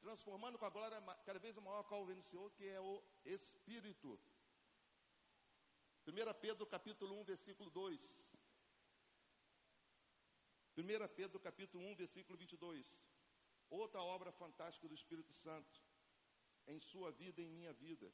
transformando 0.00 0.58
com 0.58 0.64
a 0.64 0.68
glória 0.76 1.00
cada 1.24 1.38
vez 1.38 1.56
maior 1.58 1.84
qual 1.84 2.04
vem 2.04 2.16
do 2.16 2.24
Senhor, 2.24 2.50
que 2.56 2.66
é 2.66 2.80
o 2.80 3.00
Espírito. 3.24 4.18
1 6.08 6.40
Pedro 6.40 6.66
capítulo 6.66 7.14
1, 7.20 7.22
versículo 7.22 7.70
2. 7.70 8.32
1 10.76 11.08
Pedro 11.14 11.38
capítulo 11.38 11.84
1, 11.84 11.94
versículo 11.94 12.36
22. 12.36 13.00
Outra 13.70 14.02
obra 14.02 14.32
fantástica 14.32 14.88
do 14.88 14.94
Espírito 14.96 15.32
Santo 15.32 15.80
em 16.66 16.80
sua 16.80 17.12
vida 17.12 17.40
em 17.40 17.48
minha 17.48 17.72
vida. 17.72 18.12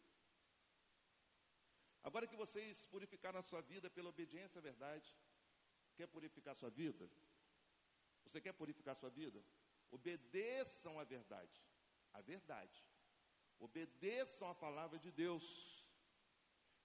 Agora 2.03 2.27
que 2.27 2.37
vocês 2.37 2.85
purificaram 2.85 3.41
a 3.41 3.43
sua 3.43 3.63
vida 3.63 3.89
pela 3.89 4.11
obediência 4.11 4.59
à 4.59 4.63
verdade, 4.63 5.11
quer 5.97 6.07
purificar 6.07 6.53
a 6.53 6.61
sua 6.63 6.69
vida? 6.69 7.09
Você 8.33 8.41
quer 8.41 8.55
purificar 8.55 8.97
sua 8.97 9.11
vida? 9.11 9.45
Obedeçam 9.91 10.99
à 10.99 11.05
verdade. 11.05 11.63
A 12.15 12.23
verdade. 12.23 12.83
Obedeçam 13.59 14.49
à 14.49 14.55
palavra 14.55 14.99
de 14.99 15.13
Deus. 15.13 15.47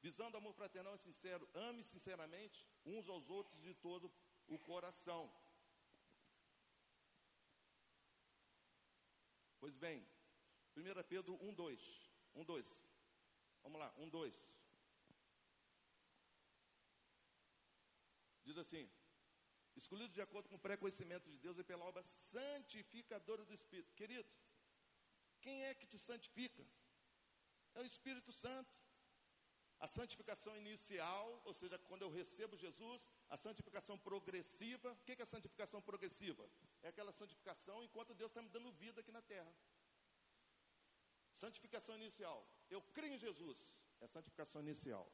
Visando 0.01 0.35
amor 0.35 0.53
fraternal 0.53 0.95
e 0.95 0.99
sincero, 0.99 1.47
ame 1.53 1.85
sinceramente 1.85 2.67
uns 2.85 3.07
aos 3.07 3.29
outros 3.29 3.61
de 3.61 3.73
todo 3.75 4.11
o 4.45 4.59
coração. 4.59 5.33
Pois 9.61 9.77
bem, 9.77 10.05
1 10.75 11.03
Pedro 11.07 11.41
1, 11.41 11.53
2. 11.53 12.11
1, 12.35 12.43
2. 12.43 12.75
Vamos 13.63 13.79
lá, 13.79 13.93
1, 13.97 14.09
2. 14.09 14.35
Diz 18.43 18.57
assim: 18.57 18.91
escolhido 19.77 20.13
de 20.13 20.21
acordo 20.21 20.49
com 20.49 20.55
o 20.55 20.59
pré-conhecimento 20.59 21.29
de 21.29 21.37
Deus 21.37 21.57
e 21.57 21.63
pela 21.63 21.85
obra 21.85 22.03
santificadora 22.03 23.45
do 23.45 23.53
Espírito. 23.53 23.93
Queridos, 23.93 24.31
quem 25.41 25.63
é 25.65 25.73
que 25.73 25.85
te 25.85 25.97
santifica? 25.97 26.65
É 27.75 27.81
o 27.81 27.85
Espírito 27.85 28.31
Santo. 28.31 28.75
A 29.79 29.87
santificação 29.87 30.57
inicial, 30.57 31.41
ou 31.45 31.53
seja, 31.53 31.77
quando 31.77 32.01
eu 32.01 32.09
recebo 32.09 32.57
Jesus, 32.57 33.07
a 33.29 33.37
santificação 33.37 33.97
progressiva. 33.97 34.91
O 34.91 35.03
que 35.03 35.11
é 35.11 35.21
a 35.21 35.25
santificação 35.25 35.79
progressiva? 35.81 36.49
É 36.81 36.87
aquela 36.87 37.11
santificação 37.11 37.83
enquanto 37.83 38.15
Deus 38.15 38.31
está 38.31 38.41
me 38.41 38.49
dando 38.49 38.71
vida 38.71 39.01
aqui 39.01 39.11
na 39.11 39.21
terra. 39.21 39.53
Santificação 41.33 41.95
inicial. 41.95 42.47
Eu 42.69 42.81
creio 42.81 43.13
em 43.13 43.19
Jesus. 43.19 43.71
É 44.01 44.07
santificação 44.07 44.61
inicial. 44.61 45.11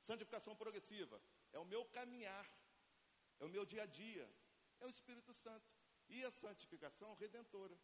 Santificação 0.00 0.54
progressiva. 0.54 1.18
É 1.50 1.58
o 1.58 1.64
meu 1.64 1.86
caminhar 1.86 2.46
é 3.42 3.44
o 3.44 3.48
meu 3.48 3.64
dia 3.66 3.82
a 3.82 3.86
dia, 3.86 4.26
é 4.80 4.86
o 4.86 4.88
Espírito 4.96 5.34
Santo. 5.34 5.68
E 6.08 6.22
a 6.24 6.30
santificação 6.30 7.14
redentora, 7.14 7.76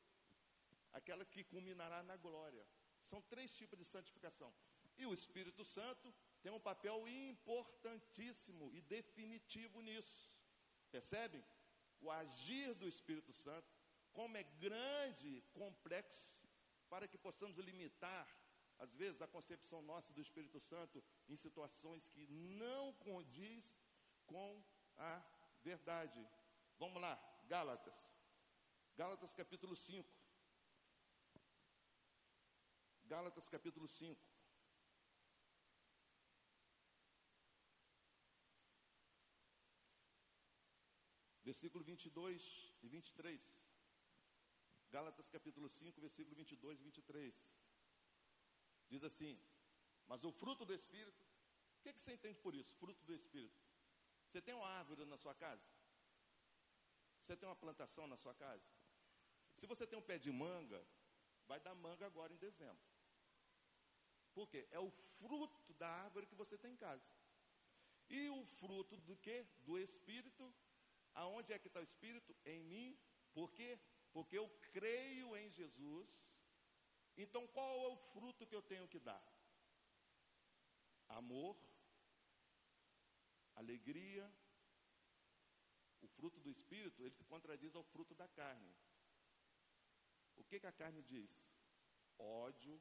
aquela 0.92 1.24
que 1.24 1.42
culminará 1.42 2.00
na 2.02 2.16
glória. 2.16 2.64
São 3.02 3.20
três 3.22 3.56
tipos 3.56 3.78
de 3.78 3.84
santificação. 3.84 4.54
E 4.96 5.04
o 5.04 5.12
Espírito 5.12 5.64
Santo 5.64 6.14
tem 6.42 6.52
um 6.52 6.60
papel 6.60 7.08
importantíssimo 7.08 8.70
e 8.72 8.80
definitivo 8.82 9.80
nisso. 9.80 10.30
Percebem? 10.92 11.44
O 12.00 12.10
agir 12.10 12.74
do 12.74 12.86
Espírito 12.86 13.32
Santo, 13.32 13.68
como 14.12 14.36
é 14.36 14.44
grande, 14.66 15.42
complexo, 15.52 16.32
para 16.88 17.08
que 17.08 17.18
possamos 17.18 17.58
limitar, 17.58 18.28
às 18.78 18.94
vezes, 18.94 19.20
a 19.20 19.26
concepção 19.26 19.82
nossa 19.82 20.12
do 20.12 20.20
Espírito 20.20 20.60
Santo 20.60 21.02
em 21.28 21.36
situações 21.36 22.08
que 22.10 22.28
não 22.28 22.92
condiz 22.92 23.76
com 24.24 24.62
a 24.96 25.20
verdade. 25.62 26.26
Vamos 26.78 27.00
lá, 27.00 27.14
Gálatas. 27.46 28.12
Gálatas 28.96 29.34
capítulo 29.34 29.76
5. 29.76 30.08
Gálatas 33.04 33.48
capítulo 33.48 33.88
5. 33.88 34.20
Versículo 41.44 41.82
22 41.82 42.74
e 42.82 42.88
23. 42.88 43.68
Gálatas 44.90 45.28
capítulo 45.28 45.68
5, 45.68 46.00
versículo 46.00 46.36
22 46.36 46.80
e 46.80 46.82
23. 46.82 47.34
Diz 48.90 49.02
assim: 49.04 49.40
Mas 50.06 50.24
o 50.24 50.32
fruto 50.32 50.64
do 50.64 50.74
Espírito 50.74 51.24
O 51.78 51.82
que, 51.82 51.92
que 51.92 52.00
você 52.00 52.12
entende 52.12 52.38
por 52.40 52.54
isso? 52.54 52.74
Fruto 52.76 53.04
do 53.04 53.14
Espírito. 53.14 53.67
Você 54.28 54.42
tem 54.42 54.54
uma 54.54 54.68
árvore 54.68 55.04
na 55.06 55.16
sua 55.16 55.34
casa? 55.34 55.72
Você 57.22 57.36
tem 57.36 57.48
uma 57.48 57.56
plantação 57.56 58.06
na 58.06 58.16
sua 58.16 58.34
casa? 58.34 58.68
Se 59.56 59.66
você 59.66 59.86
tem 59.86 59.98
um 59.98 60.02
pé 60.02 60.18
de 60.18 60.30
manga, 60.30 60.86
vai 61.46 61.58
dar 61.60 61.74
manga 61.74 62.06
agora 62.06 62.32
em 62.32 62.36
dezembro. 62.36 62.86
Por 64.34 64.48
quê? 64.48 64.68
É 64.70 64.78
o 64.78 64.90
fruto 64.90 65.72
da 65.74 65.88
árvore 65.88 66.26
que 66.26 66.34
você 66.34 66.56
tem 66.56 66.72
em 66.72 66.76
casa. 66.76 67.10
E 68.08 68.28
o 68.28 68.44
fruto 68.44 68.96
do 68.98 69.16
que? 69.16 69.42
Do 69.64 69.78
Espírito. 69.78 70.54
Aonde 71.14 71.52
é 71.52 71.58
que 71.58 71.68
está 71.68 71.80
o 71.80 71.82
Espírito? 71.82 72.36
Em 72.44 72.62
mim. 72.62 72.98
Por 73.32 73.50
quê? 73.52 73.78
Porque 74.12 74.38
eu 74.38 74.48
creio 74.72 75.36
em 75.36 75.50
Jesus. 75.50 76.26
Então 77.16 77.46
qual 77.48 77.82
é 77.82 77.88
o 77.88 77.96
fruto 77.96 78.46
que 78.46 78.54
eu 78.54 78.62
tenho 78.62 78.86
que 78.86 78.98
dar? 78.98 79.22
Amor, 81.08 81.56
alegria. 83.58 84.24
O 86.00 86.06
fruto 86.06 86.40
do 86.40 86.50
Espírito, 86.50 87.02
ele 87.02 87.14
se 87.14 87.24
contradiz 87.24 87.74
ao 87.74 87.84
fruto 87.84 88.14
da 88.14 88.28
carne. 88.28 88.74
O 90.36 90.44
que, 90.44 90.60
que 90.60 90.66
a 90.66 90.72
carne 90.72 91.02
diz? 91.02 91.30
Ódio, 92.18 92.80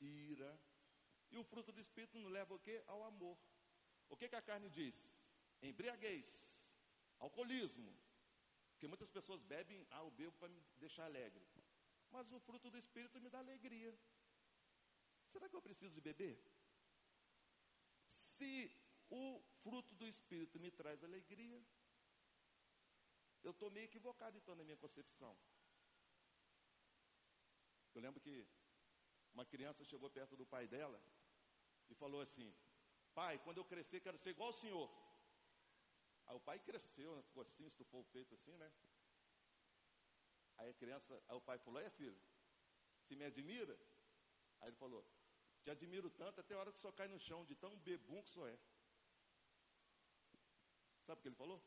ira. 0.00 0.52
E 1.30 1.36
o 1.36 1.44
fruto 1.44 1.72
do 1.72 1.80
Espírito 1.80 2.18
nos 2.18 2.30
leva 2.30 2.54
o 2.54 2.58
quê? 2.58 2.82
Ao 2.86 3.02
amor. 3.04 3.38
O 4.08 4.16
que, 4.16 4.28
que 4.28 4.36
a 4.36 4.42
carne 4.42 4.68
diz? 4.68 4.96
Embriaguez, 5.62 6.28
alcoolismo. 7.18 7.92
Porque 8.70 8.88
muitas 8.88 9.10
pessoas 9.10 9.42
bebem, 9.42 9.86
ah, 9.90 10.02
o 10.02 10.10
bebo 10.10 10.32
para 10.32 10.48
me 10.48 10.60
deixar 10.78 11.04
alegre. 11.04 11.46
Mas 12.10 12.30
o 12.32 12.40
fruto 12.40 12.70
do 12.70 12.78
Espírito 12.78 13.20
me 13.20 13.28
dá 13.28 13.38
alegria. 13.38 13.96
Será 15.26 15.48
que 15.48 15.54
eu 15.54 15.62
preciso 15.62 15.94
de 15.94 16.00
beber? 16.00 16.42
Se 18.08 18.72
o 19.10 19.42
fruto 19.62 19.94
do 19.94 20.06
Espírito 20.06 20.60
me 20.60 20.70
traz 20.70 21.02
alegria, 21.02 21.60
eu 23.42 23.50
estou 23.50 23.70
meio 23.70 23.84
equivocado 23.84 24.36
então 24.38 24.54
na 24.54 24.64
minha 24.64 24.76
concepção. 24.76 25.36
Eu 27.94 28.00
lembro 28.00 28.20
que 28.20 28.46
uma 29.34 29.44
criança 29.44 29.84
chegou 29.84 30.08
perto 30.10 30.36
do 30.36 30.46
pai 30.46 30.66
dela 30.68 31.00
e 31.88 31.94
falou 31.94 32.20
assim: 32.20 32.54
Pai, 33.14 33.38
quando 33.38 33.58
eu 33.58 33.64
crescer, 33.64 34.00
quero 34.00 34.18
ser 34.18 34.30
igual 34.30 34.48
ao 34.48 34.60
senhor. 34.64 34.88
Aí 36.26 36.36
o 36.36 36.40
pai 36.40 36.58
cresceu, 36.60 37.16
né, 37.16 37.22
ficou 37.22 37.42
assim, 37.42 37.66
estufou 37.66 38.02
o 38.02 38.10
peito 38.16 38.34
assim, 38.34 38.56
né? 38.56 38.72
Aí 40.58 40.68
a 40.70 40.74
criança, 40.74 41.20
aí 41.28 41.36
o 41.36 41.40
pai 41.40 41.58
falou: 41.58 41.80
É 41.80 41.90
filho, 41.90 42.20
se 43.06 43.16
me 43.16 43.24
admira? 43.24 43.76
Aí 44.60 44.68
ele 44.68 44.76
falou: 44.76 45.04
Te 45.62 45.70
admiro 45.70 46.10
tanto 46.10 46.40
até 46.40 46.54
a 46.54 46.58
hora 46.58 46.72
que 46.72 46.78
senhor 46.78 46.92
cai 46.92 47.08
no 47.08 47.18
chão, 47.18 47.44
de 47.44 47.56
tão 47.56 47.76
bebum 47.78 48.22
que 48.22 48.30
senhor 48.30 48.48
é. 48.48 48.58
Sabe 51.10 51.18
o 51.18 51.22
que 51.22 51.28
ele 51.30 51.42
falou? 51.44 51.60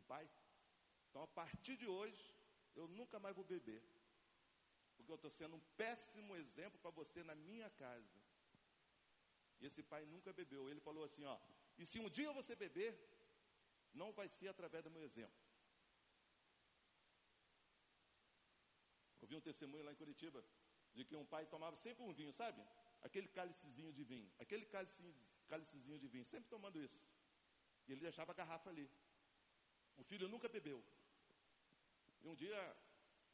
O 0.00 0.02
pai. 0.10 0.26
Então 1.08 1.22
a 1.22 1.30
partir 1.40 1.76
de 1.80 1.86
hoje, 1.86 2.22
eu 2.74 2.86
nunca 2.98 3.18
mais 3.24 3.36
vou 3.38 3.44
beber. 3.44 3.82
Porque 4.96 5.12
eu 5.12 5.18
estou 5.20 5.30
sendo 5.30 5.56
um 5.56 5.64
péssimo 5.82 6.34
exemplo 6.42 6.80
para 6.80 6.90
você 6.90 7.22
na 7.22 7.34
minha 7.34 7.68
casa. 7.82 8.18
E 9.60 9.66
esse 9.66 9.82
pai 9.82 10.06
nunca 10.06 10.32
bebeu. 10.32 10.70
Ele 10.70 10.80
falou 10.80 11.04
assim: 11.04 11.24
ó, 11.34 11.36
e 11.76 11.84
se 11.84 11.98
um 12.04 12.08
dia 12.08 12.32
você 12.32 12.56
beber, 12.64 12.90
não 13.92 14.10
vai 14.18 14.26
ser 14.38 14.48
através 14.48 14.82
do 14.82 14.94
meu 14.96 15.04
exemplo. 15.10 15.42
Ouvi 19.20 19.36
um 19.36 19.46
testemunho 19.50 19.84
lá 19.84 19.92
em 19.92 20.02
Curitiba 20.02 20.42
de 20.94 21.04
que 21.04 21.14
um 21.22 21.26
pai 21.26 21.44
tomava 21.44 21.76
sempre 21.76 22.02
um 22.04 22.14
vinho, 22.20 22.32
sabe? 22.32 22.62
Aquele 23.02 23.28
cálicezinho 23.28 23.92
de 23.92 24.02
vinho, 24.02 24.32
aquele 24.38 24.64
cálicezinho, 24.64 25.14
cálicezinho 25.46 25.98
de 25.98 26.08
vinho, 26.08 26.24
sempre 26.24 26.48
tomando 26.48 26.82
isso. 26.82 27.04
E 27.86 27.92
ele 27.92 28.00
deixava 28.00 28.32
a 28.32 28.34
garrafa 28.34 28.70
ali. 28.70 28.88
O 29.96 30.04
filho 30.04 30.28
nunca 30.28 30.48
bebeu. 30.48 30.82
E 32.22 32.28
um 32.28 32.34
dia 32.34 32.60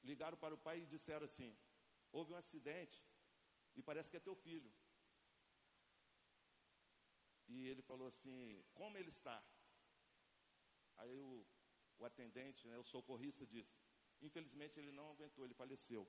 ligaram 0.03 0.37
para 0.37 0.55
o 0.55 0.59
pai 0.67 0.81
e 0.81 0.87
disseram 0.87 1.25
assim: 1.25 1.57
houve 2.11 2.33
um 2.33 2.37
acidente 2.37 2.99
e 3.77 3.83
parece 3.83 4.11
que 4.11 4.17
é 4.17 4.21
teu 4.21 4.35
filho. 4.35 4.71
E 7.49 7.67
ele 7.69 7.83
falou 7.83 8.09
assim: 8.09 8.63
como 8.75 8.97
ele 8.97 9.11
está? 9.11 9.43
Aí 10.97 11.13
o, 11.21 11.47
o 11.99 12.05
atendente, 12.05 12.67
né, 12.67 12.77
o 12.79 12.85
socorrista, 12.85 13.47
disse: 13.47 13.77
infelizmente 14.21 14.79
ele 14.79 14.93
não 14.93 15.11
aguentou, 15.11 15.45
ele 15.45 15.55
faleceu. 15.55 16.07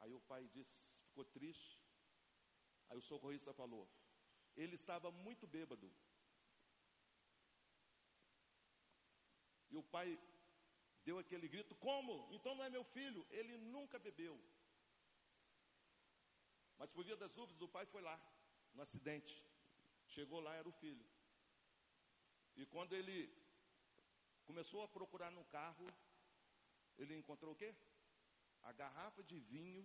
Aí 0.00 0.12
o 0.12 0.20
pai 0.20 0.48
disse, 0.48 0.98
ficou 1.06 1.24
triste. 1.24 1.80
Aí 2.88 2.98
o 2.98 3.02
socorrista 3.02 3.52
falou: 3.52 3.88
ele 4.56 4.74
estava 4.74 5.10
muito 5.10 5.46
bêbado. 5.46 5.90
E 9.74 9.76
o 9.76 9.82
pai 9.94 10.08
deu 11.06 11.16
aquele 11.18 11.48
grito: 11.54 11.74
Como? 11.86 12.14
Então 12.36 12.54
não 12.54 12.64
é 12.64 12.70
meu 12.70 12.84
filho. 12.96 13.26
Ele 13.38 13.54
nunca 13.76 13.98
bebeu. 13.98 14.36
Mas 16.78 16.90
por 16.92 17.04
via 17.04 17.16
das 17.16 17.32
dúvidas, 17.32 17.60
o 17.60 17.72
pai 17.76 17.84
foi 17.86 18.02
lá, 18.08 18.16
no 18.74 18.82
acidente. 18.82 19.34
Chegou 20.14 20.40
lá, 20.46 20.54
era 20.54 20.68
o 20.68 20.78
filho. 20.82 21.04
E 22.56 22.64
quando 22.66 22.94
ele 22.94 23.18
começou 24.44 24.80
a 24.82 24.88
procurar 24.96 25.30
no 25.32 25.44
carro, 25.56 25.86
ele 26.96 27.16
encontrou 27.16 27.52
o 27.52 27.56
quê? 27.56 27.74
A 28.62 28.72
garrafa 28.72 29.24
de 29.24 29.38
vinho, 29.40 29.84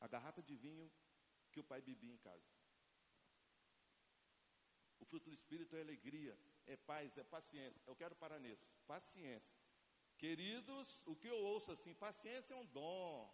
a 0.00 0.08
garrafa 0.14 0.42
de 0.42 0.56
vinho 0.56 0.90
que 1.52 1.60
o 1.60 1.64
pai 1.64 1.82
bebia 1.82 2.14
em 2.14 2.22
casa. 2.28 2.48
Fruto 5.08 5.30
do 5.30 5.34
Espírito 5.34 5.76
é 5.76 5.80
alegria, 5.80 6.36
é 6.66 6.76
paz, 6.76 7.16
é 7.16 7.24
paciência. 7.24 7.82
Eu 7.86 7.94
quero 7.94 8.14
parar 8.16 8.38
nisso. 8.38 8.74
Paciência. 8.86 9.54
Queridos, 10.18 11.06
o 11.06 11.14
que 11.14 11.28
eu 11.28 11.36
ouço 11.36 11.72
assim, 11.72 11.94
paciência 11.94 12.54
é 12.54 12.56
um 12.56 12.66
dom. 12.66 13.30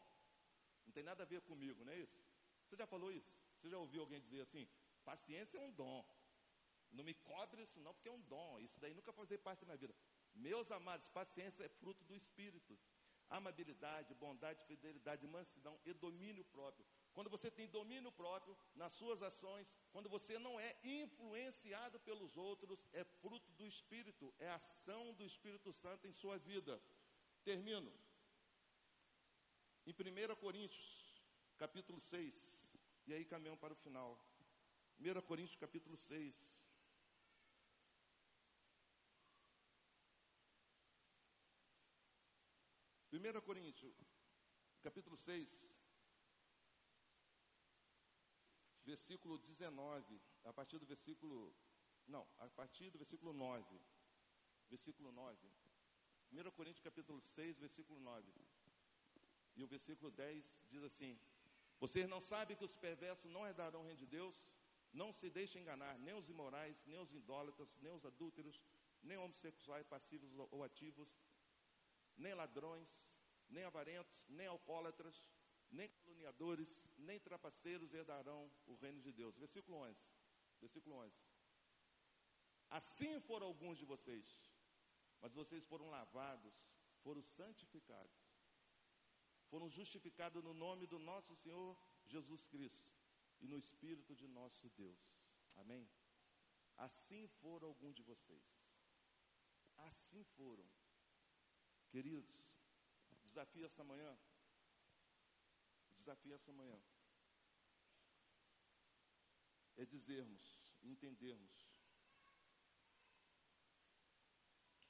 Não 0.85 0.93
tem 0.93 1.03
nada 1.03 1.23
a 1.23 1.27
ver 1.27 1.41
comigo, 1.43 1.85
não 1.85 1.93
é 1.93 1.99
isso? 1.99 2.18
Você 2.64 2.77
já 2.77 2.87
falou 2.87 3.12
isso? 3.12 3.33
Você 3.57 3.68
já 3.70 3.79
ouviu 3.79 4.03
alguém 4.03 4.20
dizer 4.20 4.41
assim? 4.41 4.68
Paciência 5.05 5.57
é 5.59 5.61
um 5.61 5.73
dom. 5.73 6.05
Não 6.91 7.05
me 7.05 7.14
cobre 7.14 7.62
isso 7.62 7.81
não, 7.81 7.95
porque 7.95 8.09
é 8.09 8.12
um 8.12 8.20
dom. 8.23 8.59
Isso 8.61 8.79
daí 8.81 8.95
nunca 8.95 9.12
fazer 9.12 9.39
parte 9.39 9.61
da 9.61 9.66
minha 9.66 9.79
vida. 9.79 9.95
Meus 10.35 10.70
amados, 10.70 11.09
paciência 11.09 11.64
é 11.64 11.68
fruto 11.68 12.05
do 12.05 12.16
Espírito. 12.16 12.79
Amabilidade, 13.31 14.14
bondade, 14.14 14.64
fidelidade, 14.64 15.27
mansidão 15.27 15.81
e 15.87 15.93
domínio 15.95 16.45
próprio. 16.45 16.85
Quando 17.14 17.28
você 17.28 17.50
tem 17.50 17.68
domínio 17.68 18.10
próprio 18.10 18.56
nas 18.74 18.92
suas 18.92 19.22
ações, 19.22 19.70
quando 19.92 20.08
você 20.08 20.38
não 20.38 20.58
é 20.58 20.76
influenciado 20.82 22.00
pelos 22.00 22.36
outros, 22.36 22.86
é 22.92 23.04
fruto 23.04 23.50
do 23.52 23.66
Espírito, 23.66 24.34
é 24.38 24.48
ação 24.48 25.12
do 25.14 25.24
Espírito 25.24 25.72
Santo 25.72 26.06
em 26.06 26.12
sua 26.12 26.38
vida. 26.38 26.80
Termino. 27.44 27.92
Em 29.84 29.92
1 29.92 30.36
Coríntios, 30.36 31.20
capítulo 31.58 32.00
6, 32.00 32.72
e 33.06 33.12
aí 33.12 33.24
caminhamos 33.24 33.60
para 33.60 33.72
o 33.72 33.76
final. 33.76 34.18
1 34.98 35.20
Coríntios, 35.22 35.56
capítulo 35.56 35.96
6. 35.96 36.62
Primeira 43.10 43.42
Coríntios, 43.42 43.94
capítulo 44.80 45.18
6, 45.18 45.82
versículo 48.93 49.38
19, 49.38 50.20
a 50.45 50.53
partir 50.53 50.78
do 50.78 50.86
versículo. 50.86 51.36
Não, 52.14 52.24
a 52.38 52.49
partir 52.61 52.90
do 52.90 52.99
versículo 52.99 53.32
9. 53.32 53.80
Versículo 54.68 55.11
9. 55.11 55.49
1 56.32 56.51
Coríntios 56.59 56.84
capítulo 56.88 57.20
6, 57.20 57.59
versículo 57.59 57.99
9. 58.01 58.30
E 59.57 59.64
o 59.64 59.68
versículo 59.74 60.11
10 60.11 60.66
diz 60.72 60.82
assim: 60.90 61.18
Vocês 61.80 62.07
não 62.14 62.20
sabem 62.20 62.57
que 62.57 62.66
os 62.70 62.76
perversos 62.76 63.30
não 63.30 63.47
herdarão 63.47 63.80
o 63.80 63.84
reino 63.84 64.03
de 64.05 64.07
Deus? 64.18 64.36
Não 64.93 65.11
se 65.11 65.30
deixem 65.30 65.62
enganar, 65.62 65.95
nem 65.99 66.14
os 66.20 66.28
imorais, 66.28 66.84
nem 66.84 67.01
os 67.05 67.14
idólatras, 67.14 67.74
nem 67.84 67.93
os 67.99 68.05
adúlteros, 68.05 68.61
nem 69.03 69.16
homossexuais 69.16 69.86
passivos 69.86 70.30
ou 70.51 70.62
ativos, 70.62 71.11
nem 72.24 72.34
ladrões, 72.34 72.90
nem 73.49 73.64
avarentos, 73.64 74.28
nem 74.28 74.47
alcoólatras, 74.49 75.16
nem 75.73 75.89
caluniadores, 75.89 76.70
nem 76.99 77.18
trapaceiros 77.18 77.93
herdarão 77.95 78.51
o 78.66 78.75
reino 78.75 79.01
de 79.01 79.12
Deus. 79.12 79.37
Versículo 79.37 79.79
11. 79.79 80.12
Versículo 80.61 80.97
11. 80.97 81.16
Assim 82.70 83.20
foram 83.20 83.47
alguns 83.47 83.79
de 83.79 83.85
vocês, 83.85 84.27
mas 85.20 85.33
vocês 85.33 85.64
foram 85.64 85.91
lavados, 85.91 86.55
foram 87.03 87.23
santificados, 87.23 88.20
foram 89.51 89.68
justificados 89.68 90.43
no 90.43 90.55
nome 90.55 90.87
do 90.87 90.99
nosso 90.99 91.35
Senhor 91.37 91.77
Jesus 92.07 92.47
Cristo 92.47 92.91
e 93.41 93.47
no 93.47 93.59
Espírito 93.59 94.14
de 94.14 94.27
nosso 94.27 94.70
Deus. 94.70 95.01
Amém? 95.57 95.89
Assim 96.77 97.27
foram 97.41 97.68
alguns 97.68 97.95
de 97.95 98.03
vocês. 98.03 98.45
Assim 99.77 100.25
foram. 100.37 100.66
Queridos, 101.91 102.35
desafio 103.23 103.66
essa 103.66 103.85
manhã 103.85 104.18
desafio 106.03 106.34
essa 106.34 106.53
manhã. 106.53 106.78
é 109.76 109.84
dizermos, 109.84 110.44
entendermos 110.82 111.53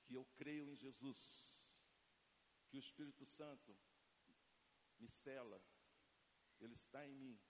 que 0.04 0.14
eu 0.14 0.24
creio 0.36 0.68
em 0.68 0.76
Jesus, 0.76 1.18
que 2.68 2.76
o 2.76 2.80
Espírito 2.80 3.24
Santo 3.24 3.78
me 4.98 5.08
cela, 5.08 5.62
ele 6.60 6.74
está 6.74 7.06
em 7.06 7.14
mim. 7.14 7.40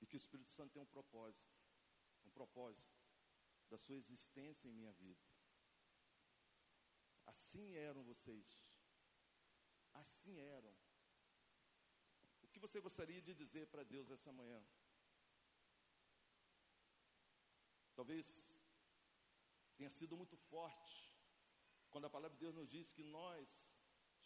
E 0.00 0.06
que 0.06 0.16
o 0.16 0.22
Espírito 0.24 0.52
Santo 0.52 0.72
tem 0.72 0.82
um 0.82 0.86
propósito, 0.86 1.50
um 2.24 2.30
propósito 2.30 2.94
da 3.68 3.78
sua 3.78 3.96
existência 3.96 4.68
em 4.68 4.72
minha 4.72 4.92
vida. 4.92 5.24
Assim 7.26 7.74
eram 7.74 8.04
vocês. 8.04 8.65
Assim 10.02 10.38
eram. 10.40 10.74
O 12.42 12.48
que 12.48 12.58
você 12.58 12.80
gostaria 12.80 13.20
de 13.20 13.34
dizer 13.34 13.66
para 13.68 13.84
Deus 13.84 14.10
essa 14.10 14.32
manhã? 14.32 14.60
Talvez 17.94 18.26
tenha 19.76 19.90
sido 19.90 20.16
muito 20.16 20.36
forte 20.36 20.96
quando 21.90 22.06
a 22.06 22.10
palavra 22.10 22.36
de 22.36 22.44
Deus 22.44 22.54
nos 22.54 22.68
diz 22.68 22.92
que 22.92 23.02
nós 23.02 23.48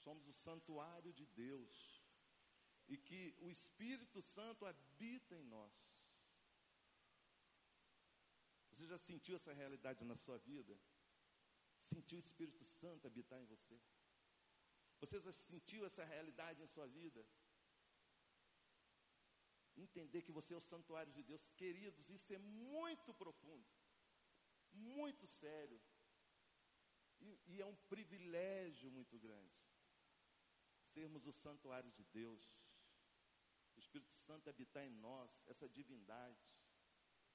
somos 0.04 0.26
o 0.26 0.32
santuário 0.32 1.12
de 1.12 1.26
Deus 1.26 2.02
e 2.88 2.96
que 2.96 3.36
o 3.38 3.48
Espírito 3.48 4.20
Santo 4.20 4.66
habita 4.66 5.36
em 5.36 5.44
nós. 5.44 5.72
Você 8.70 8.86
já 8.86 8.98
sentiu 8.98 9.36
essa 9.36 9.52
realidade 9.52 10.04
na 10.04 10.16
sua 10.16 10.38
vida? 10.38 10.76
Sentiu 11.84 12.18
o 12.18 12.20
Espírito 12.20 12.64
Santo 12.64 13.06
habitar 13.06 13.40
em 13.40 13.44
você? 13.44 13.80
Você 15.00 15.18
já 15.18 15.32
sentiu 15.32 15.84
essa 15.86 16.04
realidade 16.04 16.62
em 16.62 16.66
sua 16.66 16.86
vida? 16.86 17.26
Entender 19.76 20.22
que 20.22 20.32
você 20.32 20.52
é 20.52 20.56
o 20.56 20.68
santuário 20.72 21.12
de 21.12 21.22
Deus, 21.22 21.46
queridos, 21.56 22.10
isso 22.10 22.32
é 22.34 22.38
muito 22.38 23.14
profundo, 23.14 23.66
muito 24.72 25.26
sério, 25.26 25.80
e, 27.20 27.40
e 27.46 27.60
é 27.60 27.66
um 27.66 27.76
privilégio 27.92 28.90
muito 28.90 29.18
grande 29.18 29.58
sermos 30.92 31.26
o 31.26 31.32
santuário 31.32 31.90
de 31.92 32.04
Deus, 32.04 32.42
o 33.76 33.78
Espírito 33.78 34.14
Santo 34.14 34.50
habitar 34.50 34.84
em 34.84 34.90
nós, 34.90 35.40
essa 35.46 35.68
divindade 35.68 36.44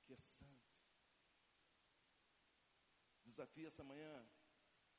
que 0.03 0.13
é 0.13 0.17
santa 0.17 0.55
desafio 3.23 3.67
essa 3.67 3.83
manhã 3.83 4.25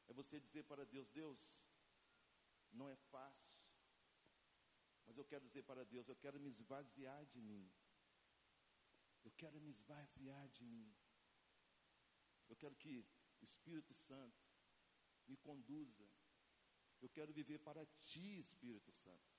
é 0.08 0.12
você 0.12 0.38
dizer 0.38 0.64
para 0.64 0.84
Deus: 0.84 1.08
Deus, 1.08 1.65
não 2.76 2.88
é 2.88 2.96
fácil, 3.14 3.56
mas 5.06 5.16
eu 5.16 5.24
quero 5.24 5.44
dizer 5.48 5.62
para 5.62 5.84
Deus: 5.84 6.08
eu 6.08 6.16
quero 6.16 6.38
me 6.38 6.50
esvaziar 6.50 7.24
de 7.26 7.40
mim. 7.40 7.64
Eu 9.24 9.32
quero 9.32 9.60
me 9.60 9.70
esvaziar 9.70 10.48
de 10.50 10.64
mim. 10.64 10.88
Eu 12.48 12.56
quero 12.56 12.76
que 12.76 12.98
o 13.40 13.44
Espírito 13.44 13.94
Santo 13.94 14.44
me 15.26 15.36
conduza. 15.36 16.08
Eu 17.00 17.08
quero 17.08 17.32
viver 17.32 17.58
para 17.58 17.84
ti, 18.10 18.38
Espírito 18.38 18.92
Santo. 18.92 19.34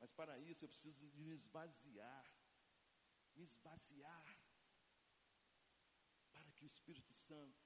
Mas 0.00 0.10
para 0.12 0.38
isso 0.38 0.64
eu 0.64 0.68
preciso 0.68 0.98
de 0.98 1.20
me 1.20 1.32
esvaziar. 1.32 2.26
Me 3.34 3.44
esvaziar 3.44 4.24
que 6.58 6.64
o 6.64 6.66
Espírito 6.66 7.14
Santo 7.14 7.56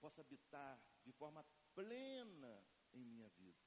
possa 0.00 0.20
habitar 0.20 0.80
de 1.04 1.12
forma 1.12 1.44
plena 1.72 2.54
em 3.00 3.04
minha 3.04 3.28
vida. 3.30 3.62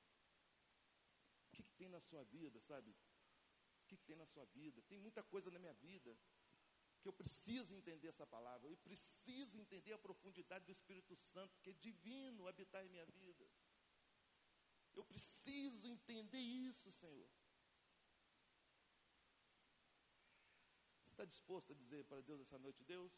O 1.47 1.51
que, 1.55 1.63
que 1.63 1.73
tem 1.73 1.89
na 1.89 1.99
sua 1.99 2.23
vida, 2.23 2.59
sabe? 2.61 2.91
O 2.91 3.87
que, 3.87 3.97
que 3.97 4.05
tem 4.05 4.15
na 4.15 4.25
sua 4.25 4.45
vida? 4.45 4.81
Tem 4.83 4.99
muita 4.99 5.23
coisa 5.23 5.49
na 5.51 5.59
minha 5.59 5.73
vida 5.73 6.17
que 7.01 7.07
eu 7.07 7.13
preciso 7.13 7.73
entender 7.73 8.07
essa 8.09 8.27
palavra, 8.27 8.67
eu 8.69 8.77
preciso 8.77 9.57
entender 9.57 9.93
a 9.93 9.97
profundidade 9.97 10.65
do 10.65 10.71
Espírito 10.71 11.15
Santo, 11.15 11.59
que 11.61 11.69
é 11.69 11.73
divino 11.73 12.47
habitar 12.47 12.85
em 12.85 12.89
minha 12.89 13.05
vida. 13.05 13.49
Eu 14.93 15.03
preciso 15.05 15.87
entender 15.87 16.39
isso, 16.39 16.91
Senhor. 16.91 17.29
Você 21.03 21.11
está 21.11 21.25
disposto 21.25 21.71
a 21.71 21.75
dizer 21.75 22.03
para 22.05 22.21
Deus 22.21 22.41
essa 22.41 22.57
noite, 22.57 22.83
Deus, 22.83 23.13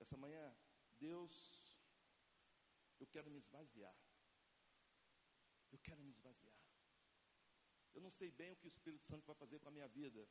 essa 0.00 0.16
manhã, 0.16 0.56
Deus, 0.98 1.32
eu 2.98 3.06
quero 3.06 3.30
me 3.30 3.38
esvaziar. 3.38 3.96
Eu 5.74 5.80
quero 5.86 6.02
me 6.06 6.12
esvaziar. 6.16 6.60
Eu 7.94 8.00
não 8.06 8.12
sei 8.18 8.30
bem 8.40 8.50
o 8.52 8.56
que 8.56 8.66
o 8.68 8.74
Espírito 8.74 9.04
Santo 9.10 9.26
vai 9.30 9.36
fazer 9.42 9.58
com 9.60 9.68
a 9.68 9.76
minha 9.76 9.88
vida, 9.98 10.22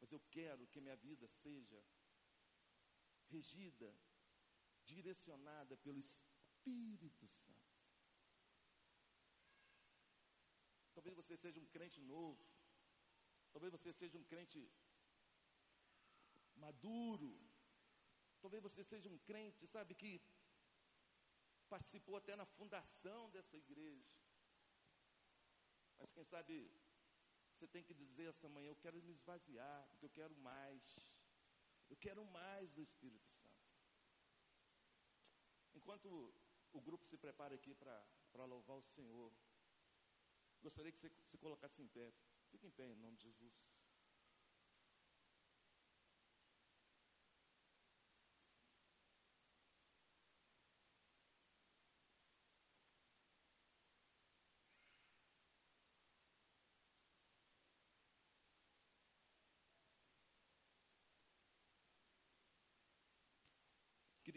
mas 0.00 0.12
eu 0.16 0.20
quero 0.36 0.66
que 0.72 0.84
minha 0.86 0.96
vida 1.08 1.26
seja 1.44 1.80
regida, 3.34 3.90
direcionada 4.92 5.76
pelo 5.84 5.98
Espírito 5.98 7.26
Santo. 7.28 7.72
Talvez 10.94 11.14
você 11.20 11.36
seja 11.44 11.58
um 11.64 11.68
crente 11.74 12.00
novo, 12.14 12.44
talvez 13.52 13.72
você 13.76 13.92
seja 13.92 14.18
um 14.18 14.24
crente 14.32 14.60
maduro, 16.64 17.32
Talvez 18.42 18.60
você 18.60 18.82
seja 18.82 19.08
um 19.08 19.18
crente, 19.18 19.68
sabe, 19.68 19.94
que 19.94 20.20
participou 21.68 22.16
até 22.16 22.34
na 22.34 22.44
fundação 22.44 23.30
dessa 23.30 23.56
igreja. 23.56 24.21
Mas 26.02 26.10
quem 26.10 26.24
sabe 26.24 26.68
você 27.52 27.66
tem 27.68 27.84
que 27.84 27.94
dizer 27.94 28.26
essa 28.26 28.48
manhã: 28.48 28.70
eu 28.70 28.76
quero 28.84 29.00
me 29.04 29.12
esvaziar, 29.12 29.86
porque 29.88 30.04
eu 30.04 30.10
quero 30.10 30.36
mais. 30.36 30.84
Eu 31.88 31.96
quero 31.96 32.24
mais 32.24 32.72
do 32.72 32.82
Espírito 32.82 33.30
Santo. 33.30 33.62
Enquanto 35.72 36.34
o 36.72 36.80
grupo 36.80 37.06
se 37.06 37.16
prepara 37.16 37.54
aqui 37.54 37.72
para 37.74 38.44
louvar 38.44 38.78
o 38.78 38.82
Senhor, 38.82 39.32
gostaria 40.60 40.90
que 40.90 40.98
você 40.98 41.10
se 41.30 41.38
colocasse 41.38 41.80
em 41.80 41.86
pé. 41.86 42.12
Fique 42.50 42.66
em 42.66 42.70
pé 42.72 42.88
em 42.88 42.96
nome 42.96 43.16
de 43.18 43.24
Jesus. 43.28 43.71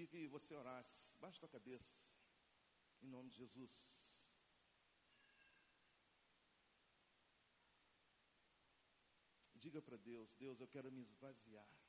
Queria 0.07 0.27
que 0.27 0.31
você 0.31 0.53
orasse. 0.55 1.11
Baixe 1.19 1.43
a 1.43 1.47
cabeça. 1.47 1.93
Em 3.01 3.07
nome 3.07 3.29
de 3.29 3.37
Jesus. 3.37 3.73
Diga 9.53 9.81
para 9.81 9.97
Deus: 9.97 10.33
Deus, 10.35 10.59
eu 10.59 10.67
quero 10.67 10.91
me 10.91 11.01
esvaziar. 11.01 11.84